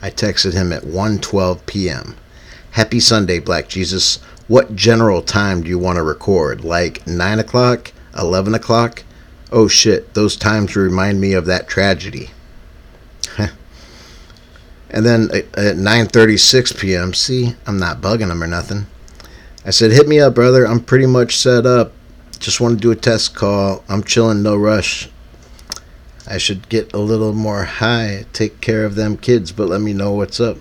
I 0.00 0.10
texted 0.10 0.52
him 0.52 0.72
at 0.72 0.84
1:12 0.84 1.66
p.m. 1.66 2.16
Happy 2.72 3.00
Sunday, 3.00 3.38
Black 3.38 3.68
Jesus. 3.68 4.16
What 4.48 4.74
general 4.74 5.20
time 5.20 5.62
do 5.62 5.68
you 5.68 5.78
want 5.78 5.96
to 5.96 6.02
record? 6.02 6.64
Like 6.64 7.06
9 7.06 7.38
o'clock? 7.38 7.92
11 8.16 8.54
o'clock? 8.54 9.02
Oh 9.50 9.68
shit, 9.68 10.14
those 10.14 10.36
times 10.36 10.74
remind 10.74 11.20
me 11.20 11.34
of 11.34 11.44
that 11.44 11.68
tragedy. 11.68 12.30
and 13.38 15.04
then 15.04 15.28
at 15.32 15.44
at 15.58 15.76
9:36 15.76 16.78
p.m., 16.78 17.12
see, 17.12 17.54
I'm 17.66 17.78
not 17.78 18.00
bugging 18.00 18.28
them 18.28 18.42
or 18.42 18.46
nothing. 18.46 18.86
I 19.66 19.70
said, 19.70 19.92
"Hit 19.92 20.08
me 20.08 20.20
up, 20.20 20.34
brother. 20.34 20.66
I'm 20.66 20.80
pretty 20.80 21.04
much 21.04 21.36
set 21.36 21.66
up. 21.66 21.92
Just 22.38 22.58
want 22.58 22.78
to 22.78 22.80
do 22.80 22.90
a 22.90 22.96
test 22.96 23.34
call. 23.34 23.84
I'm 23.90 24.02
chilling, 24.02 24.42
no 24.42 24.56
rush. 24.56 25.10
I 26.26 26.38
should 26.38 26.70
get 26.70 26.94
a 26.94 26.98
little 26.98 27.34
more 27.34 27.64
high, 27.64 28.24
take 28.32 28.62
care 28.62 28.86
of 28.86 28.94
them 28.94 29.18
kids, 29.18 29.52
but 29.52 29.68
let 29.68 29.82
me 29.82 29.92
know 29.92 30.12
what's 30.12 30.40
up." 30.40 30.56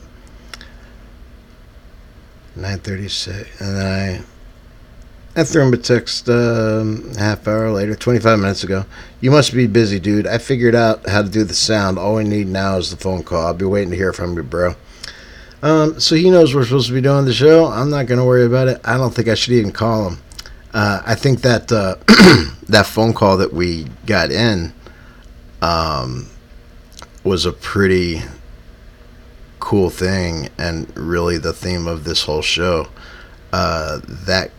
9:36, 2.57 3.61
and 3.61 3.77
then 3.77 3.85
I 3.85 4.21
I 5.33 5.45
threw 5.45 5.61
him 5.61 5.73
a 5.73 5.77
text 5.77 6.27
um, 6.27 7.13
half 7.15 7.47
hour 7.47 7.71
later, 7.71 7.95
25 7.95 8.37
minutes 8.39 8.65
ago. 8.65 8.85
You 9.21 9.31
must 9.31 9.53
be 9.53 9.65
busy, 9.65 9.97
dude. 9.97 10.27
I 10.27 10.37
figured 10.37 10.75
out 10.75 11.07
how 11.07 11.21
to 11.21 11.29
do 11.29 11.45
the 11.45 11.53
sound. 11.53 11.97
All 11.97 12.15
we 12.15 12.25
need 12.25 12.47
now 12.47 12.77
is 12.77 12.91
the 12.91 12.97
phone 12.97 13.23
call. 13.23 13.45
I'll 13.45 13.53
be 13.53 13.63
waiting 13.63 13.91
to 13.91 13.95
hear 13.95 14.11
from 14.11 14.35
you, 14.35 14.43
bro. 14.43 14.75
Um, 15.63 16.01
so 16.01 16.15
he 16.15 16.29
knows 16.29 16.53
we're 16.53 16.65
supposed 16.65 16.87
to 16.87 16.93
be 16.93 17.01
doing 17.01 17.23
the 17.23 17.33
show. 17.33 17.67
I'm 17.67 17.89
not 17.89 18.07
going 18.07 18.19
to 18.19 18.25
worry 18.25 18.45
about 18.45 18.67
it. 18.67 18.81
I 18.83 18.97
don't 18.97 19.13
think 19.13 19.29
I 19.29 19.35
should 19.35 19.53
even 19.53 19.71
call 19.71 20.09
him. 20.09 20.17
Uh, 20.73 21.01
I 21.05 21.15
think 21.15 21.41
that 21.41 21.71
uh, 21.71 21.95
that 22.67 22.85
phone 22.85 23.13
call 23.13 23.37
that 23.37 23.53
we 23.53 23.85
got 24.05 24.31
in 24.31 24.73
um, 25.61 26.27
was 27.23 27.45
a 27.45 27.53
pretty 27.53 28.21
cool 29.71 29.89
thing 29.89 30.49
and 30.57 30.91
really 30.97 31.37
the 31.37 31.53
theme 31.53 31.87
of 31.87 32.03
this 32.03 32.23
whole 32.23 32.41
show. 32.41 32.89
Uh, 33.53 34.01
that 34.05 34.51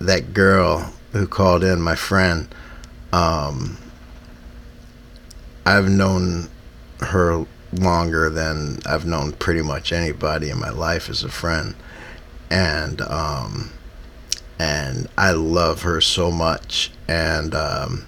that 0.00 0.32
girl 0.32 0.90
who 1.12 1.26
called 1.26 1.62
in, 1.62 1.82
my 1.82 1.94
friend, 1.94 2.48
um, 3.12 3.76
I've 5.66 5.90
known 5.90 6.48
her 7.00 7.44
longer 7.74 8.30
than 8.30 8.78
I've 8.86 9.04
known 9.04 9.32
pretty 9.32 9.60
much 9.60 9.92
anybody 9.92 10.48
in 10.48 10.58
my 10.58 10.70
life 10.70 11.10
as 11.10 11.22
a 11.22 11.28
friend, 11.28 11.74
and 12.48 13.02
um, 13.02 13.70
and 14.58 15.08
I 15.18 15.32
love 15.32 15.82
her 15.82 16.00
so 16.00 16.30
much, 16.30 16.90
and 17.06 17.54
um, 17.54 18.06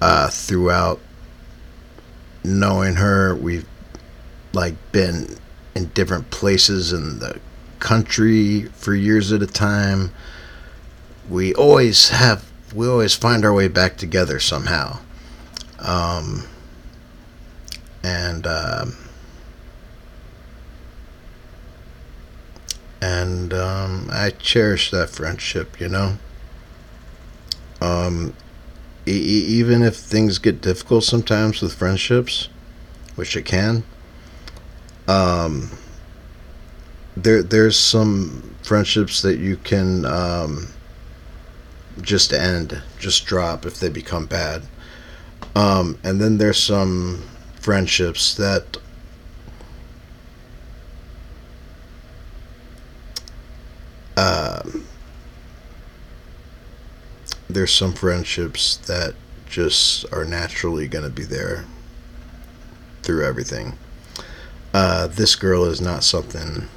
uh, 0.00 0.28
throughout 0.28 0.98
knowing 2.42 2.96
her, 2.96 3.32
we've 3.36 3.64
like 4.52 4.74
been 4.92 5.36
in 5.74 5.86
different 5.88 6.30
places 6.30 6.92
in 6.92 7.18
the 7.18 7.40
country 7.78 8.62
for 8.74 8.94
years 8.94 9.32
at 9.32 9.42
a 9.42 9.46
time. 9.46 10.12
We 11.28 11.54
always 11.54 12.10
have 12.10 12.50
we 12.74 12.86
always 12.86 13.14
find 13.14 13.44
our 13.44 13.52
way 13.52 13.68
back 13.68 13.96
together 13.96 14.38
somehow. 14.38 14.98
Um, 15.78 16.46
and 18.02 18.46
um, 18.46 18.96
and 23.00 23.52
um, 23.52 24.08
I 24.12 24.30
cherish 24.30 24.90
that 24.90 25.10
friendship 25.10 25.80
you 25.80 25.88
know? 25.88 26.18
Um, 27.80 28.34
e- 29.06 29.10
even 29.10 29.82
if 29.82 29.96
things 29.96 30.38
get 30.38 30.60
difficult 30.60 31.04
sometimes 31.04 31.60
with 31.60 31.74
friendships 31.74 32.48
which 33.16 33.36
it 33.36 33.44
can 33.44 33.82
um, 35.08 35.70
there 37.16 37.42
there's 37.42 37.78
some 37.78 38.54
friendships 38.62 39.22
that 39.22 39.38
you 39.38 39.56
can 39.56 40.04
um, 40.04 40.68
just 42.00 42.32
end, 42.32 42.82
just 42.98 43.26
drop 43.26 43.66
if 43.66 43.78
they 43.78 43.88
become 43.88 44.26
bad. 44.26 44.62
Um, 45.54 45.98
and 46.02 46.20
then 46.20 46.38
there's 46.38 46.62
some 46.62 47.22
friendships 47.60 48.34
that 48.34 48.76
um 54.16 54.84
there's 57.48 57.72
some 57.72 57.92
friendships 57.92 58.76
that 58.76 59.14
just 59.48 60.10
are 60.12 60.24
naturally 60.24 60.88
going 60.88 61.04
to 61.04 61.10
be 61.10 61.24
there 61.24 61.64
through 63.02 63.24
everything. 63.24 63.76
Uh, 64.72 65.06
this 65.06 65.34
girl 65.36 65.64
is 65.64 65.80
not 65.80 66.02
something 66.02 66.68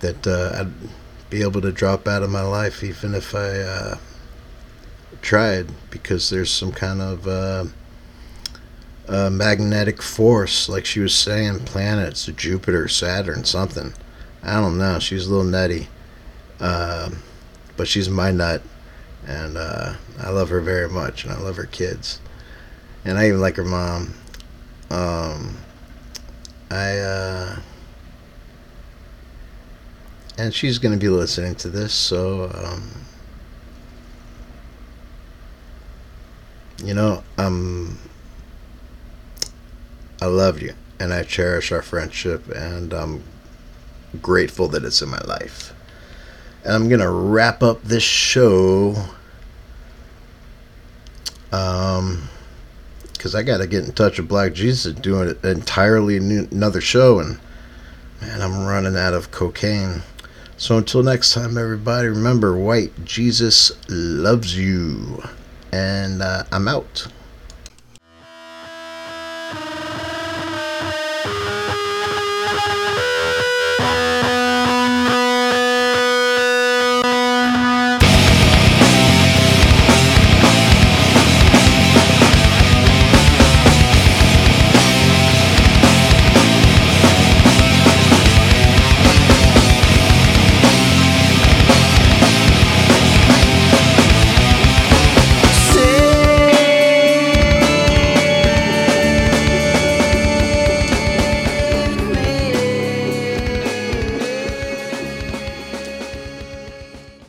that 0.00 0.26
uh, 0.26 0.60
I'd 0.60 0.72
be 1.28 1.42
able 1.42 1.60
to 1.60 1.72
drop 1.72 2.06
out 2.06 2.22
of 2.22 2.30
my 2.30 2.42
life, 2.42 2.84
even 2.84 3.14
if 3.14 3.34
I 3.34 3.58
uh, 3.58 3.98
tried, 5.22 5.66
because 5.90 6.30
there's 6.30 6.50
some 6.50 6.70
kind 6.70 7.00
of 7.00 7.26
uh, 7.26 7.64
magnetic 9.30 10.02
force, 10.02 10.68
like 10.68 10.84
she 10.84 11.00
was 11.00 11.14
saying, 11.14 11.60
planets, 11.60 12.26
Jupiter, 12.26 12.88
Saturn, 12.88 13.44
something. 13.44 13.92
I 14.42 14.54
don't 14.54 14.78
know. 14.78 14.98
She's 15.00 15.26
a 15.26 15.30
little 15.30 15.44
nutty, 15.44 15.88
uh, 16.60 17.10
but 17.76 17.88
she's 17.88 18.08
my 18.08 18.30
nut, 18.30 18.62
and 19.26 19.56
uh, 19.56 19.94
I 20.20 20.30
love 20.30 20.50
her 20.50 20.60
very 20.60 20.88
much, 20.88 21.24
and 21.24 21.32
I 21.32 21.38
love 21.38 21.56
her 21.56 21.66
kids, 21.66 22.20
and 23.04 23.18
I 23.18 23.26
even 23.28 23.40
like 23.40 23.56
her 23.56 23.64
mom. 23.64 24.14
Um, 24.90 25.56
I 26.70 26.98
uh, 26.98 27.56
and 30.38 30.52
she's 30.52 30.78
going 30.78 30.92
to 30.92 30.98
be 31.00 31.08
listening 31.08 31.54
to 31.56 31.68
this, 31.68 31.94
so 31.94 32.50
um, 32.54 32.90
you 36.84 36.94
know, 36.94 37.22
um, 37.38 37.98
I 40.20 40.26
love 40.26 40.60
you, 40.60 40.74
and 40.98 41.12
I 41.12 41.22
cherish 41.22 41.72
our 41.72 41.82
friendship, 41.82 42.48
and 42.48 42.92
I'm 42.92 43.22
grateful 44.20 44.68
that 44.68 44.84
it's 44.84 45.02
in 45.02 45.08
my 45.08 45.20
life. 45.20 45.72
And 46.64 46.74
I'm 46.74 46.88
gonna 46.88 47.10
wrap 47.10 47.62
up 47.62 47.82
this 47.82 48.02
show. 48.02 48.96
Um, 51.52 52.28
because 53.26 53.34
I 53.34 53.42
got 53.42 53.58
to 53.58 53.66
get 53.66 53.84
in 53.84 53.90
touch 53.90 54.18
with 54.18 54.28
Black 54.28 54.52
Jesus 54.52 54.94
doing 54.94 55.30
an 55.30 55.38
entirely 55.42 56.20
new, 56.20 56.46
another 56.52 56.80
show, 56.80 57.18
and 57.18 57.40
man, 58.20 58.40
I'm 58.40 58.64
running 58.64 58.96
out 58.96 59.14
of 59.14 59.32
cocaine. 59.32 60.02
So 60.56 60.78
until 60.78 61.02
next 61.02 61.34
time, 61.34 61.58
everybody, 61.58 62.06
remember, 62.06 62.56
white 62.56 63.04
Jesus 63.04 63.72
loves 63.88 64.56
you, 64.56 65.24
and 65.72 66.22
uh, 66.22 66.44
I'm 66.52 66.68
out. 66.68 67.08